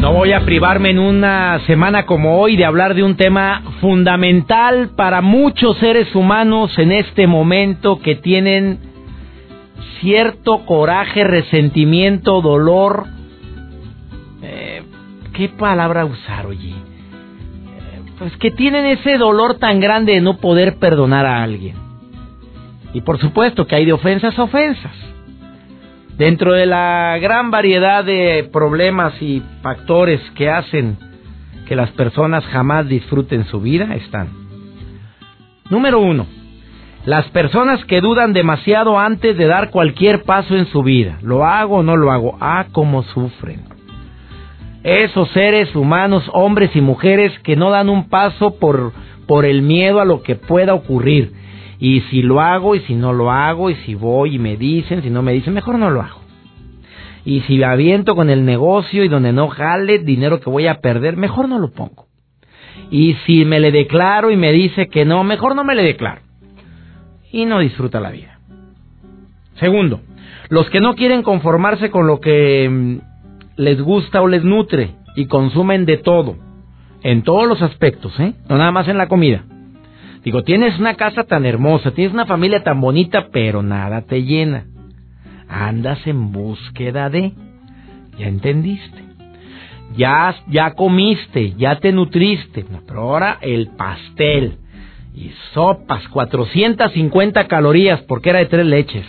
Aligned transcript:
No 0.00 0.14
voy 0.14 0.32
a 0.32 0.46
privarme 0.46 0.88
en 0.88 0.98
una 0.98 1.60
semana 1.66 2.06
como 2.06 2.40
hoy 2.40 2.56
de 2.56 2.64
hablar 2.64 2.94
de 2.94 3.02
un 3.02 3.16
tema 3.16 3.62
fundamental 3.82 4.92
para 4.96 5.20
muchos 5.20 5.76
seres 5.76 6.14
humanos 6.14 6.72
en 6.78 6.90
este 6.90 7.26
momento 7.26 8.00
que 8.00 8.14
tienen 8.14 8.78
cierto 10.00 10.64
coraje, 10.64 11.22
resentimiento, 11.22 12.40
dolor. 12.40 13.08
Eh, 14.42 14.82
¿Qué 15.34 15.50
palabra 15.50 16.06
usar, 16.06 16.46
oye? 16.46 16.70
Eh, 16.70 18.00
pues 18.18 18.34
que 18.38 18.50
tienen 18.50 18.86
ese 18.86 19.18
dolor 19.18 19.58
tan 19.58 19.80
grande 19.80 20.14
de 20.14 20.22
no 20.22 20.38
poder 20.38 20.78
perdonar 20.78 21.26
a 21.26 21.42
alguien. 21.42 21.76
Y 22.94 23.02
por 23.02 23.18
supuesto 23.18 23.66
que 23.66 23.76
hay 23.76 23.84
de 23.84 23.92
ofensas 23.92 24.38
a 24.38 24.44
ofensas. 24.44 24.96
Dentro 26.20 26.52
de 26.52 26.66
la 26.66 27.16
gran 27.18 27.50
variedad 27.50 28.04
de 28.04 28.46
problemas 28.52 29.14
y 29.22 29.42
factores 29.62 30.20
que 30.34 30.50
hacen 30.50 30.98
que 31.66 31.74
las 31.74 31.92
personas 31.92 32.44
jamás 32.44 32.86
disfruten 32.86 33.46
su 33.46 33.62
vida 33.62 33.94
están. 33.94 34.28
Número 35.70 35.98
uno, 35.98 36.26
las 37.06 37.26
personas 37.30 37.82
que 37.86 38.02
dudan 38.02 38.34
demasiado 38.34 38.98
antes 38.98 39.38
de 39.38 39.46
dar 39.46 39.70
cualquier 39.70 40.24
paso 40.24 40.54
en 40.56 40.66
su 40.66 40.82
vida. 40.82 41.16
¿Lo 41.22 41.46
hago 41.46 41.76
o 41.76 41.82
no 41.82 41.96
lo 41.96 42.12
hago? 42.12 42.36
Ah, 42.38 42.66
cómo 42.70 43.02
sufren. 43.02 43.62
Esos 44.82 45.30
seres 45.30 45.74
humanos, 45.74 46.30
hombres 46.34 46.76
y 46.76 46.82
mujeres, 46.82 47.32
que 47.38 47.56
no 47.56 47.70
dan 47.70 47.88
un 47.88 48.10
paso 48.10 48.58
por, 48.58 48.92
por 49.26 49.46
el 49.46 49.62
miedo 49.62 50.02
a 50.02 50.04
lo 50.04 50.22
que 50.22 50.36
pueda 50.36 50.74
ocurrir 50.74 51.39
y 51.80 52.02
si 52.02 52.20
lo 52.20 52.40
hago 52.40 52.74
y 52.74 52.80
si 52.80 52.94
no 52.94 53.14
lo 53.14 53.30
hago 53.30 53.70
y 53.70 53.74
si 53.86 53.94
voy 53.94 54.36
y 54.36 54.38
me 54.38 54.58
dicen, 54.58 55.02
si 55.02 55.08
no 55.08 55.22
me 55.22 55.32
dicen, 55.32 55.54
mejor 55.54 55.78
no 55.78 55.90
lo 55.90 56.02
hago. 56.02 56.20
Y 57.24 57.40
si 57.42 57.62
aviento 57.62 58.14
con 58.14 58.28
el 58.28 58.44
negocio 58.44 59.02
y 59.02 59.08
donde 59.08 59.32
no 59.32 59.48
jale 59.48 59.98
dinero 59.98 60.40
que 60.40 60.50
voy 60.50 60.66
a 60.66 60.80
perder, 60.80 61.16
mejor 61.16 61.48
no 61.48 61.58
lo 61.58 61.70
pongo. 61.70 62.06
Y 62.90 63.14
si 63.24 63.46
me 63.46 63.60
le 63.60 63.72
declaro 63.72 64.30
y 64.30 64.36
me 64.36 64.52
dice 64.52 64.88
que 64.88 65.06
no, 65.06 65.24
mejor 65.24 65.56
no 65.56 65.64
me 65.64 65.74
le 65.74 65.82
declaro. 65.82 66.20
Y 67.32 67.46
no 67.46 67.60
disfruta 67.60 67.98
la 67.98 68.10
vida. 68.10 68.38
Segundo, 69.54 70.00
los 70.50 70.68
que 70.68 70.80
no 70.80 70.94
quieren 70.94 71.22
conformarse 71.22 71.90
con 71.90 72.06
lo 72.06 72.20
que 72.20 72.68
mm, 72.68 72.96
les 73.56 73.80
gusta 73.80 74.20
o 74.20 74.28
les 74.28 74.44
nutre 74.44 74.96
y 75.16 75.26
consumen 75.26 75.86
de 75.86 75.96
todo, 75.98 76.36
en 77.02 77.22
todos 77.22 77.46
los 77.46 77.62
aspectos, 77.62 78.18
¿eh? 78.20 78.34
No 78.48 78.58
nada 78.58 78.70
más 78.70 78.88
en 78.88 78.98
la 78.98 79.08
comida. 79.08 79.44
Digo, 80.22 80.42
tienes 80.42 80.78
una 80.78 80.94
casa 80.94 81.24
tan 81.24 81.46
hermosa, 81.46 81.92
tienes 81.92 82.12
una 82.12 82.26
familia 82.26 82.62
tan 82.62 82.80
bonita, 82.80 83.28
pero 83.32 83.62
nada 83.62 84.02
te 84.02 84.22
llena. 84.22 84.66
Andas 85.48 86.06
en 86.06 86.32
búsqueda 86.32 87.08
de... 87.08 87.32
¿Ya 88.18 88.28
entendiste? 88.28 89.02
Ya, 89.96 90.34
ya 90.48 90.74
comiste, 90.74 91.54
ya 91.56 91.80
te 91.80 91.90
nutriste, 91.92 92.64
pero 92.86 93.00
ahora 93.00 93.38
el 93.40 93.68
pastel 93.68 94.58
y 95.14 95.32
sopas, 95.52 96.06
450 96.08 97.48
calorías 97.48 98.00
porque 98.02 98.30
era 98.30 98.38
de 98.38 98.46
tres 98.46 98.66
leches. 98.66 99.06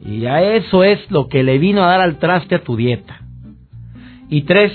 Y 0.00 0.20
ya 0.20 0.42
eso 0.42 0.84
es 0.84 1.10
lo 1.10 1.28
que 1.28 1.42
le 1.42 1.58
vino 1.58 1.82
a 1.82 1.88
dar 1.88 2.00
al 2.00 2.18
traste 2.18 2.54
a 2.54 2.62
tu 2.62 2.76
dieta. 2.76 3.20
Y 4.30 4.42
tres, 4.42 4.72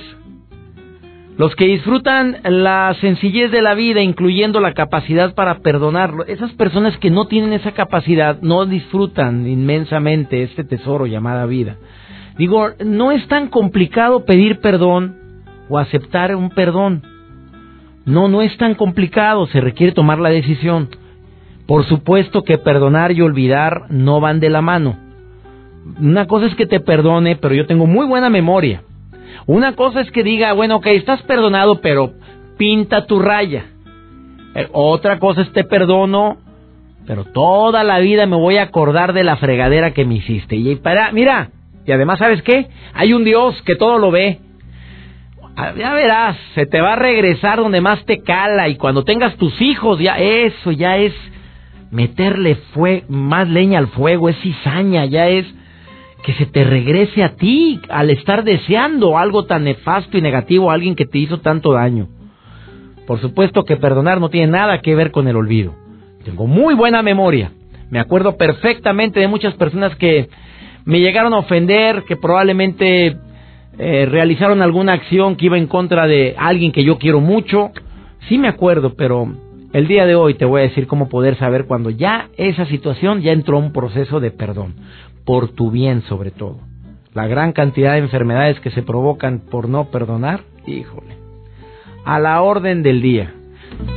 los 1.37 1.55
que 1.55 1.65
disfrutan 1.65 2.37
la 2.43 2.95
sencillez 3.01 3.51
de 3.51 3.61
la 3.61 3.73
vida, 3.73 4.01
incluyendo 4.01 4.59
la 4.59 4.73
capacidad 4.73 5.33
para 5.33 5.59
perdonarlo, 5.59 6.25
esas 6.25 6.51
personas 6.53 6.95
que 6.97 7.09
no 7.09 7.25
tienen 7.25 7.53
esa 7.53 7.71
capacidad 7.71 8.39
no 8.41 8.65
disfrutan 8.65 9.47
inmensamente 9.47 10.43
este 10.43 10.63
tesoro 10.63 11.07
llamada 11.07 11.47
vida. 11.47 11.77
Digo, 12.37 12.69
no 12.85 13.11
es 13.11 13.27
tan 13.27 13.47
complicado 13.47 14.25
pedir 14.25 14.59
perdón 14.59 15.15
o 15.69 15.79
aceptar 15.79 16.35
un 16.35 16.49
perdón. 16.51 17.01
No, 18.05 18.27
no 18.27 18.41
es 18.41 18.55
tan 18.57 18.75
complicado, 18.75 19.47
se 19.47 19.61
requiere 19.61 19.93
tomar 19.93 20.19
la 20.19 20.29
decisión. 20.29 20.89
Por 21.65 21.85
supuesto 21.85 22.43
que 22.43 22.57
perdonar 22.57 23.11
y 23.11 23.21
olvidar 23.21 23.85
no 23.89 24.19
van 24.19 24.39
de 24.39 24.49
la 24.49 24.61
mano. 24.61 24.97
Una 25.99 26.27
cosa 26.27 26.45
es 26.45 26.55
que 26.55 26.67
te 26.67 26.79
perdone, 26.79 27.37
pero 27.37 27.55
yo 27.55 27.65
tengo 27.65 27.87
muy 27.87 28.05
buena 28.05 28.29
memoria 28.29 28.83
una 29.45 29.75
cosa 29.75 30.01
es 30.01 30.11
que 30.11 30.23
diga, 30.23 30.53
bueno, 30.53 30.77
ok, 30.77 30.87
estás 30.87 31.21
perdonado, 31.23 31.81
pero 31.81 32.13
pinta 32.57 33.05
tu 33.05 33.19
raya. 33.19 33.65
Eh, 34.55 34.67
otra 34.71 35.19
cosa 35.19 35.41
es 35.41 35.51
te 35.51 35.63
perdono, 35.63 36.37
pero 37.05 37.25
toda 37.25 37.83
la 37.83 37.99
vida 37.99 38.25
me 38.25 38.35
voy 38.35 38.57
a 38.57 38.63
acordar 38.63 39.13
de 39.13 39.23
la 39.23 39.37
fregadera 39.37 39.91
que 39.91 40.05
me 40.05 40.15
hiciste. 40.15 40.55
Y 40.55 40.75
para, 40.75 41.11
mira, 41.11 41.49
y 41.85 41.91
además, 41.91 42.19
¿sabes 42.19 42.41
qué? 42.43 42.67
Hay 42.93 43.13
un 43.13 43.23
Dios 43.23 43.61
que 43.63 43.75
todo 43.75 43.97
lo 43.97 44.11
ve. 44.11 44.39
Ah, 45.55 45.73
ya 45.77 45.93
verás, 45.93 46.37
se 46.55 46.65
te 46.65 46.81
va 46.81 46.93
a 46.93 46.95
regresar 46.95 47.59
donde 47.59 47.81
más 47.81 48.03
te 48.05 48.23
cala 48.23 48.69
y 48.69 48.75
cuando 48.75 49.03
tengas 49.03 49.35
tus 49.35 49.61
hijos, 49.61 49.99
ya 49.99 50.17
eso 50.17 50.71
ya 50.71 50.97
es 50.97 51.13
meterle 51.91 52.55
fue, 52.73 53.03
más 53.07 53.47
leña 53.47 53.77
al 53.77 53.87
fuego, 53.87 54.29
es 54.29 54.37
cizaña, 54.39 55.05
ya 55.05 55.27
es 55.27 55.45
que 56.23 56.33
se 56.33 56.45
te 56.45 56.63
regrese 56.63 57.23
a 57.23 57.35
ti 57.35 57.79
al 57.89 58.09
estar 58.09 58.43
deseando 58.43 59.17
algo 59.17 59.45
tan 59.45 59.65
nefasto 59.65 60.17
y 60.17 60.21
negativo 60.21 60.71
a 60.71 60.73
alguien 60.73 60.95
que 60.95 61.05
te 61.05 61.19
hizo 61.19 61.39
tanto 61.39 61.73
daño. 61.73 62.07
Por 63.05 63.19
supuesto 63.19 63.65
que 63.65 63.75
perdonar 63.75 64.21
no 64.21 64.29
tiene 64.29 64.47
nada 64.47 64.79
que 64.79 64.95
ver 64.95 65.11
con 65.11 65.27
el 65.27 65.35
olvido. 65.35 65.75
Tengo 66.23 66.47
muy 66.47 66.73
buena 66.73 67.01
memoria. 67.01 67.51
Me 67.89 67.99
acuerdo 67.99 68.37
perfectamente 68.37 69.19
de 69.19 69.27
muchas 69.27 69.53
personas 69.55 69.95
que 69.97 70.29
me 70.85 71.01
llegaron 71.01 71.33
a 71.33 71.39
ofender, 71.39 72.03
que 72.03 72.15
probablemente 72.15 73.17
eh, 73.77 74.05
realizaron 74.09 74.61
alguna 74.61 74.93
acción 74.93 75.35
que 75.35 75.45
iba 75.45 75.57
en 75.57 75.67
contra 75.67 76.07
de 76.07 76.35
alguien 76.37 76.71
que 76.71 76.85
yo 76.85 76.97
quiero 76.97 77.19
mucho. 77.19 77.71
Sí 78.29 78.37
me 78.37 78.47
acuerdo, 78.47 78.95
pero 78.95 79.27
el 79.73 79.87
día 79.87 80.05
de 80.05 80.15
hoy 80.15 80.35
te 80.35 80.45
voy 80.45 80.61
a 80.61 80.63
decir 80.63 80.87
cómo 80.87 81.09
poder 81.09 81.37
saber 81.37 81.65
cuando 81.65 81.89
ya 81.89 82.29
esa 82.37 82.65
situación 82.67 83.21
ya 83.21 83.33
entró 83.33 83.57
a 83.57 83.59
un 83.59 83.73
proceso 83.73 84.21
de 84.21 84.31
perdón 84.31 84.75
por 85.25 85.49
tu 85.49 85.71
bien 85.71 86.01
sobre 86.03 86.31
todo. 86.31 86.59
La 87.13 87.27
gran 87.27 87.53
cantidad 87.53 87.93
de 87.93 87.99
enfermedades 87.99 88.59
que 88.59 88.71
se 88.71 88.81
provocan 88.81 89.39
por 89.39 89.69
no 89.69 89.85
perdonar, 89.85 90.41
híjole, 90.65 91.15
a 92.05 92.19
la 92.19 92.41
orden 92.41 92.83
del 92.83 93.01
día. 93.01 93.33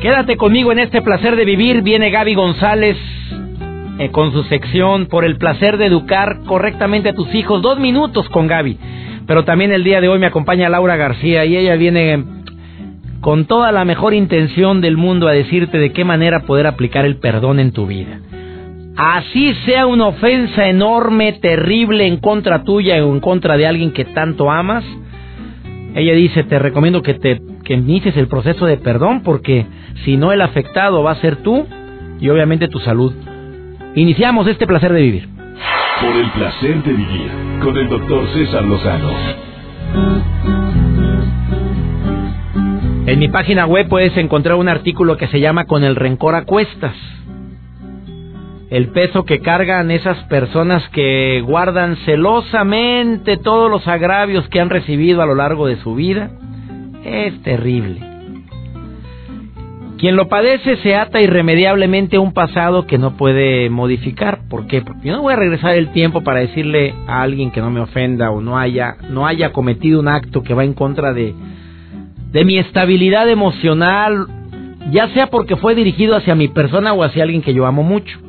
Quédate 0.00 0.36
conmigo 0.36 0.72
en 0.72 0.78
este 0.78 1.02
placer 1.02 1.36
de 1.36 1.44
vivir. 1.44 1.82
Viene 1.82 2.10
Gaby 2.10 2.34
González 2.34 2.96
eh, 3.98 4.10
con 4.10 4.32
su 4.32 4.42
sección 4.44 5.06
por 5.06 5.24
el 5.24 5.38
placer 5.38 5.78
de 5.78 5.86
educar 5.86 6.40
correctamente 6.46 7.10
a 7.10 7.14
tus 7.14 7.34
hijos. 7.34 7.62
Dos 7.62 7.78
minutos 7.78 8.28
con 8.28 8.46
Gaby. 8.46 8.78
Pero 9.26 9.44
también 9.44 9.72
el 9.72 9.82
día 9.82 10.00
de 10.00 10.08
hoy 10.08 10.18
me 10.18 10.26
acompaña 10.26 10.68
Laura 10.68 10.96
García 10.96 11.44
y 11.44 11.56
ella 11.56 11.74
viene 11.76 12.22
con 13.20 13.46
toda 13.46 13.72
la 13.72 13.84
mejor 13.84 14.14
intención 14.14 14.80
del 14.80 14.96
mundo 14.96 15.26
a 15.26 15.32
decirte 15.32 15.78
de 15.78 15.92
qué 15.92 16.04
manera 16.04 16.40
poder 16.40 16.66
aplicar 16.66 17.04
el 17.04 17.16
perdón 17.16 17.58
en 17.58 17.72
tu 17.72 17.86
vida 17.86 18.20
así 18.96 19.54
sea 19.66 19.86
una 19.86 20.06
ofensa 20.08 20.66
enorme, 20.68 21.34
terrible 21.34 22.06
en 22.06 22.18
contra 22.18 22.64
tuya 22.64 23.04
o 23.04 23.12
en 23.12 23.20
contra 23.20 23.56
de 23.56 23.66
alguien 23.66 23.92
que 23.92 24.04
tanto 24.04 24.50
amas, 24.50 24.84
ella 25.94 26.14
dice, 26.14 26.44
te 26.44 26.58
recomiendo 26.58 27.02
que 27.02 27.14
te 27.14 27.40
que 27.64 27.74
inicies 27.74 28.16
el 28.16 28.28
proceso 28.28 28.64
de 28.66 28.76
perdón 28.76 29.22
porque 29.22 29.66
si 30.04 30.16
no 30.16 30.32
el 30.32 30.40
afectado 30.40 31.02
va 31.02 31.12
a 31.12 31.20
ser 31.20 31.36
tú 31.36 31.66
y 32.20 32.28
obviamente 32.28 32.68
tu 32.68 32.78
salud. 32.78 33.12
Iniciamos 33.96 34.46
este 34.46 34.66
placer 34.66 34.92
de 34.92 35.02
vivir. 35.02 35.28
Por 36.00 36.14
el 36.14 36.30
placer 36.30 36.82
de 36.82 36.92
vivir 36.92 37.30
con 37.62 37.76
el 37.76 37.88
doctor 37.88 38.26
César 38.34 38.64
Lozano. 38.64 39.10
En 43.06 43.18
mi 43.18 43.28
página 43.28 43.66
web 43.66 43.88
puedes 43.88 44.16
encontrar 44.16 44.56
un 44.56 44.68
artículo 44.68 45.16
que 45.16 45.28
se 45.28 45.40
llama 45.40 45.64
Con 45.64 45.82
el 45.82 45.96
rencor 45.96 46.34
a 46.34 46.44
cuestas 46.44 46.94
el 48.70 48.88
peso 48.88 49.24
que 49.24 49.40
cargan 49.40 49.90
esas 49.90 50.18
personas 50.24 50.88
que 50.90 51.40
guardan 51.46 51.96
celosamente 52.04 53.36
todos 53.36 53.70
los 53.70 53.86
agravios 53.86 54.48
que 54.48 54.60
han 54.60 54.70
recibido 54.70 55.22
a 55.22 55.26
lo 55.26 55.36
largo 55.36 55.66
de 55.66 55.76
su 55.76 55.94
vida 55.94 56.30
es 57.04 57.40
terrible. 57.42 58.00
Quien 59.98 60.16
lo 60.16 60.28
padece 60.28 60.76
se 60.78 60.94
ata 60.94 61.22
irremediablemente 61.22 62.16
a 62.16 62.20
un 62.20 62.32
pasado 62.32 62.86
que 62.86 62.98
no 62.98 63.16
puede 63.16 63.70
modificar. 63.70 64.40
¿Por 64.50 64.66
qué? 64.66 64.82
Porque 64.82 65.08
yo 65.08 65.16
no 65.16 65.22
voy 65.22 65.32
a 65.32 65.36
regresar 65.36 65.74
el 65.74 65.90
tiempo 65.92 66.22
para 66.22 66.40
decirle 66.40 66.94
a 67.06 67.22
alguien 67.22 67.50
que 67.50 67.62
no 67.62 67.70
me 67.70 67.80
ofenda 67.80 68.30
o 68.30 68.42
no 68.42 68.58
haya, 68.58 68.96
no 69.08 69.26
haya 69.26 69.52
cometido 69.52 70.00
un 70.00 70.08
acto 70.08 70.42
que 70.42 70.52
va 70.52 70.64
en 70.64 70.74
contra 70.74 71.14
de, 71.14 71.34
de 72.30 72.44
mi 72.44 72.58
estabilidad 72.58 73.30
emocional, 73.30 74.26
ya 74.90 75.08
sea 75.14 75.28
porque 75.28 75.56
fue 75.56 75.74
dirigido 75.74 76.14
hacia 76.14 76.34
mi 76.34 76.48
persona 76.48 76.92
o 76.92 77.02
hacia 77.02 77.22
alguien 77.22 77.40
que 77.40 77.54
yo 77.54 77.64
amo 77.64 77.82
mucho. 77.82 78.25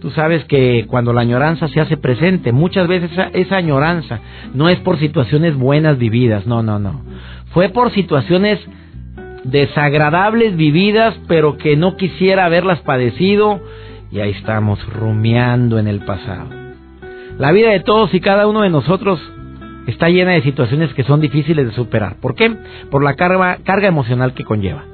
Tú 0.00 0.10
sabes 0.12 0.44
que 0.44 0.86
cuando 0.86 1.12
la 1.12 1.22
añoranza 1.22 1.66
se 1.68 1.80
hace 1.80 1.96
presente, 1.96 2.52
muchas 2.52 2.86
veces 2.86 3.10
esa, 3.12 3.24
esa, 3.32 3.56
añoranza 3.56 4.20
no 4.54 4.68
es 4.68 4.78
por 4.80 4.98
situaciones 4.98 5.56
buenas 5.56 5.98
vividas, 5.98 6.46
no, 6.46 6.62
no, 6.62 6.78
no. 6.78 7.02
Fue 7.52 7.68
por 7.70 7.90
situaciones 7.92 8.60
desagradables 9.42 10.56
vividas, 10.56 11.18
pero 11.26 11.56
que 11.58 11.76
no 11.76 11.96
quisiera 11.96 12.44
haberlas 12.44 12.80
padecido, 12.80 13.60
y 14.12 14.20
ahí 14.20 14.30
estamos 14.30 14.78
rumiando 14.92 15.78
en 15.78 15.88
el 15.88 16.00
pasado. 16.00 16.46
La 17.38 17.52
vida 17.52 17.70
de 17.70 17.80
todos 17.80 18.14
y 18.14 18.20
cada 18.20 18.46
uno 18.46 18.62
de 18.62 18.70
nosotros 18.70 19.20
está 19.86 20.08
llena 20.08 20.32
de 20.32 20.42
situaciones 20.42 20.92
que 20.94 21.04
son 21.04 21.20
difíciles 21.20 21.66
de 21.66 21.72
superar. 21.72 22.16
¿Por 22.20 22.34
qué? 22.34 22.54
Por 22.90 23.02
la 23.02 23.14
carga, 23.14 23.58
carga 23.64 23.88
emocional 23.88 24.34
que 24.34 24.44
conlleva. 24.44 24.84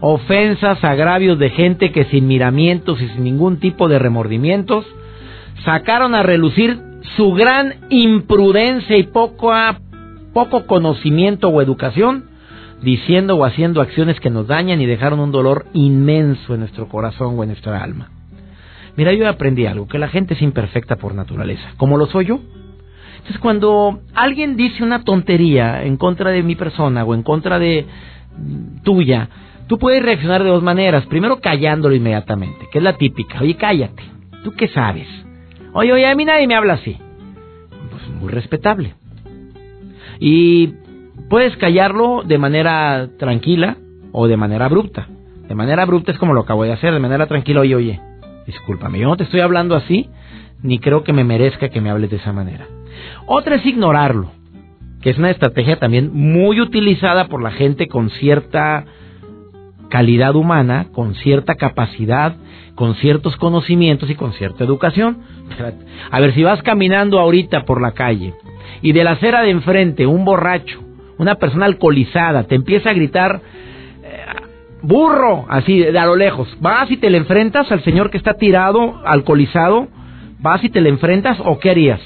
Ofensas, 0.00 0.82
agravios 0.84 1.38
de 1.38 1.50
gente 1.50 1.90
que 1.90 2.04
sin 2.04 2.26
miramientos 2.26 3.00
y 3.00 3.08
sin 3.08 3.24
ningún 3.24 3.58
tipo 3.58 3.88
de 3.88 3.98
remordimientos 3.98 4.86
sacaron 5.64 6.14
a 6.14 6.22
relucir 6.22 6.78
su 7.16 7.32
gran 7.32 7.74
imprudencia 7.88 8.96
y 8.96 9.04
poco, 9.04 9.52
poco 10.32 10.66
conocimiento 10.66 11.48
o 11.48 11.60
educación 11.60 12.24
diciendo 12.82 13.34
o 13.36 13.44
haciendo 13.44 13.80
acciones 13.80 14.20
que 14.20 14.30
nos 14.30 14.46
dañan 14.46 14.80
y 14.80 14.86
dejaron 14.86 15.18
un 15.18 15.32
dolor 15.32 15.66
inmenso 15.72 16.54
en 16.54 16.60
nuestro 16.60 16.88
corazón 16.88 17.38
o 17.38 17.42
en 17.42 17.48
nuestra 17.48 17.82
alma. 17.82 18.10
Mira, 18.96 19.12
yo 19.12 19.28
aprendí 19.28 19.66
algo, 19.66 19.86
que 19.86 19.98
la 19.98 20.08
gente 20.08 20.34
es 20.34 20.42
imperfecta 20.42 20.96
por 20.96 21.14
naturaleza, 21.14 21.72
como 21.76 21.96
lo 21.96 22.06
soy 22.06 22.26
yo. 22.26 22.40
Entonces, 23.16 23.38
cuando 23.40 24.00
alguien 24.14 24.56
dice 24.56 24.82
una 24.82 25.04
tontería 25.04 25.82
en 25.84 25.96
contra 25.96 26.30
de 26.30 26.42
mi 26.42 26.54
persona 26.54 27.04
o 27.04 27.14
en 27.14 27.22
contra 27.22 27.58
de 27.58 27.86
mm, 28.36 28.82
tuya, 28.82 29.28
tú 29.68 29.78
puedes 29.78 30.02
reaccionar 30.02 30.42
de 30.42 30.50
dos 30.50 30.62
maneras. 30.62 31.06
Primero, 31.06 31.40
callándolo 31.40 31.94
inmediatamente, 31.94 32.68
que 32.70 32.78
es 32.78 32.84
la 32.84 32.94
típica. 32.94 33.40
Oye, 33.40 33.54
cállate. 33.54 34.02
¿Tú 34.42 34.52
qué 34.52 34.68
sabes? 34.68 35.06
Oye, 35.72 35.92
oye, 35.92 36.06
a 36.06 36.14
mí 36.14 36.24
nadie 36.24 36.46
me 36.46 36.54
habla 36.54 36.74
así. 36.74 36.98
Pues 37.90 38.08
muy 38.20 38.32
respetable. 38.32 38.94
Y 40.18 40.74
Puedes 41.28 41.54
callarlo 41.58 42.22
de 42.24 42.38
manera 42.38 43.10
tranquila 43.18 43.76
o 44.12 44.28
de 44.28 44.38
manera 44.38 44.64
abrupta. 44.64 45.08
De 45.46 45.54
manera 45.54 45.82
abrupta 45.82 46.10
es 46.10 46.18
como 46.18 46.32
lo 46.32 46.40
acabo 46.40 46.64
de 46.64 46.72
hacer, 46.72 46.94
de 46.94 47.00
manera 47.00 47.26
tranquila, 47.26 47.60
oye, 47.60 47.74
oye, 47.74 48.00
discúlpame, 48.46 48.98
yo 48.98 49.08
no 49.08 49.16
te 49.16 49.24
estoy 49.24 49.40
hablando 49.40 49.76
así, 49.76 50.08
ni 50.62 50.78
creo 50.78 51.04
que 51.04 51.12
me 51.12 51.24
merezca 51.24 51.68
que 51.68 51.82
me 51.82 51.90
hables 51.90 52.10
de 52.10 52.16
esa 52.16 52.32
manera. 52.32 52.66
Otra 53.26 53.56
es 53.56 53.66
ignorarlo, 53.66 54.30
que 55.02 55.10
es 55.10 55.18
una 55.18 55.30
estrategia 55.30 55.78
también 55.78 56.10
muy 56.14 56.62
utilizada 56.62 57.28
por 57.28 57.42
la 57.42 57.50
gente 57.50 57.88
con 57.88 58.08
cierta 58.10 58.86
calidad 59.88 60.34
humana, 60.36 60.88
con 60.92 61.14
cierta 61.14 61.54
capacidad, 61.54 62.36
con 62.74 62.94
ciertos 62.96 63.36
conocimientos 63.36 64.10
y 64.10 64.14
con 64.14 64.32
cierta 64.32 64.64
educación. 64.64 65.18
A 66.10 66.20
ver, 66.20 66.34
si 66.34 66.42
vas 66.42 66.62
caminando 66.62 67.18
ahorita 67.18 67.64
por 67.64 67.80
la 67.80 67.92
calle 67.92 68.34
y 68.82 68.92
de 68.92 69.04
la 69.04 69.12
acera 69.12 69.42
de 69.42 69.50
enfrente 69.50 70.06
un 70.06 70.24
borracho 70.24 70.88
una 71.18 71.34
persona 71.34 71.66
alcoholizada, 71.66 72.44
te 72.44 72.54
empieza 72.54 72.90
a 72.90 72.94
gritar, 72.94 73.40
eh, 74.02 74.24
burro, 74.82 75.46
así 75.48 75.80
de 75.80 75.98
a 75.98 76.06
lo 76.06 76.16
lejos, 76.16 76.48
vas 76.60 76.90
y 76.90 76.96
te 76.96 77.10
le 77.10 77.18
enfrentas 77.18 77.70
al 77.70 77.82
señor 77.82 78.10
que 78.10 78.16
está 78.16 78.34
tirado, 78.34 79.02
alcoholizado, 79.04 79.88
vas 80.38 80.62
y 80.64 80.70
te 80.70 80.80
le 80.80 80.88
enfrentas 80.88 81.38
o 81.44 81.58
qué 81.58 81.70
harías? 81.70 82.00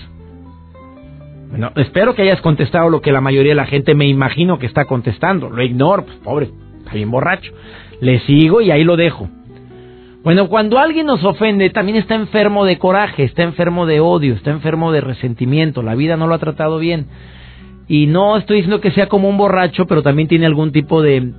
Bueno, 1.50 1.70
espero 1.76 2.14
que 2.14 2.22
hayas 2.22 2.40
contestado 2.40 2.88
lo 2.88 3.02
que 3.02 3.12
la 3.12 3.20
mayoría 3.20 3.50
de 3.50 3.56
la 3.56 3.66
gente 3.66 3.94
me 3.94 4.06
imagino 4.06 4.58
que 4.58 4.64
está 4.64 4.86
contestando. 4.86 5.50
Lo 5.50 5.62
ignoro, 5.62 6.06
pues 6.06 6.16
pobre, 6.16 6.50
bien 6.94 7.10
borracho. 7.10 7.52
Le 8.00 8.20
sigo 8.20 8.60
y 8.60 8.70
ahí 8.70 8.84
lo 8.84 8.96
dejo. 8.96 9.28
Bueno, 10.22 10.48
cuando 10.48 10.78
alguien 10.78 11.06
nos 11.06 11.24
ofende, 11.24 11.70
también 11.70 11.98
está 11.98 12.14
enfermo 12.14 12.64
de 12.64 12.78
coraje, 12.78 13.24
está 13.24 13.42
enfermo 13.42 13.86
de 13.86 13.98
odio, 13.98 14.34
está 14.34 14.52
enfermo 14.52 14.92
de 14.92 15.00
resentimiento. 15.00 15.82
La 15.82 15.96
vida 15.96 16.16
no 16.16 16.28
lo 16.28 16.34
ha 16.34 16.38
tratado 16.38 16.78
bien. 16.78 17.06
Y 17.88 18.06
no 18.06 18.36
estoy 18.36 18.58
diciendo 18.58 18.80
que 18.80 18.92
sea 18.92 19.08
como 19.08 19.28
un 19.28 19.36
borracho, 19.36 19.86
pero 19.86 20.02
también 20.02 20.28
tiene 20.28 20.46
algún 20.46 20.70
tipo 20.70 21.02
de, 21.02 21.32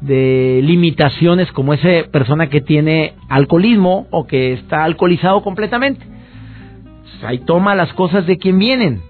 de 0.00 0.60
limitaciones 0.62 1.50
como 1.50 1.74
esa 1.74 2.08
persona 2.12 2.48
que 2.48 2.60
tiene 2.60 3.14
alcoholismo 3.28 4.06
o 4.10 4.26
que 4.26 4.52
está 4.52 4.84
alcoholizado 4.84 5.42
completamente. 5.42 6.06
Ahí 7.24 7.38
toma 7.38 7.74
las 7.74 7.92
cosas 7.92 8.26
de 8.26 8.38
quien 8.38 8.58
vienen. 8.58 9.00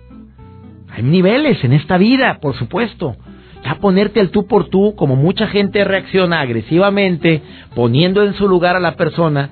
Hay 0.90 1.02
niveles 1.02 1.62
en 1.64 1.72
esta 1.72 1.96
vida, 1.98 2.38
por 2.40 2.54
supuesto. 2.54 3.16
Ya 3.64 3.76
ponerte 3.76 4.20
al 4.20 4.30
tú 4.30 4.46
por 4.46 4.68
tú, 4.68 4.94
como 4.96 5.16
mucha 5.16 5.46
gente 5.46 5.84
reacciona 5.84 6.40
agresivamente, 6.40 7.42
poniendo 7.74 8.22
en 8.24 8.34
su 8.34 8.48
lugar 8.48 8.76
a 8.76 8.80
la 8.80 8.96
persona, 8.96 9.50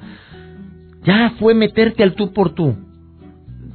ya 1.05 1.35
fue 1.39 1.55
meterte 1.55 2.03
al 2.03 2.15
tú 2.15 2.33
por 2.33 2.55
tú. 2.55 2.75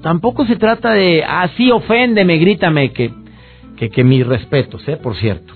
Tampoco 0.02 0.46
se 0.46 0.58
trata 0.58 0.92
de, 0.92 1.24
así 1.24 1.72
ah, 1.72 1.76
oféndeme, 1.76 2.38
grítame, 2.38 2.92
que 2.92 3.12
que, 3.76 3.90
que 3.90 4.04
mis 4.04 4.26
respetos, 4.26 4.88
¿eh? 4.88 4.98
por 4.98 5.16
cierto, 5.18 5.54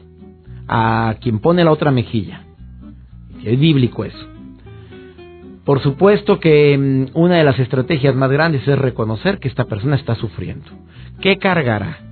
a 0.68 1.16
quien 1.22 1.40
pone 1.40 1.64
la 1.64 1.72
otra 1.72 1.92
mejilla. 1.92 2.44
Es 3.44 3.60
bíblico 3.60 4.04
eso. 4.04 4.28
Por 5.64 5.82
supuesto 5.82 6.40
que 6.40 6.78
mm, 6.78 7.18
una 7.18 7.38
de 7.38 7.44
las 7.44 7.60
estrategias 7.60 8.16
más 8.16 8.32
grandes 8.32 8.68
es 8.68 8.78
reconocer 8.78 9.40
que 9.40 9.48
esta 9.48 9.66
persona 9.66 9.96
está 9.96 10.16
sufriendo. 10.16 10.70
¿Qué 11.22 11.38
cargará? 11.38 12.09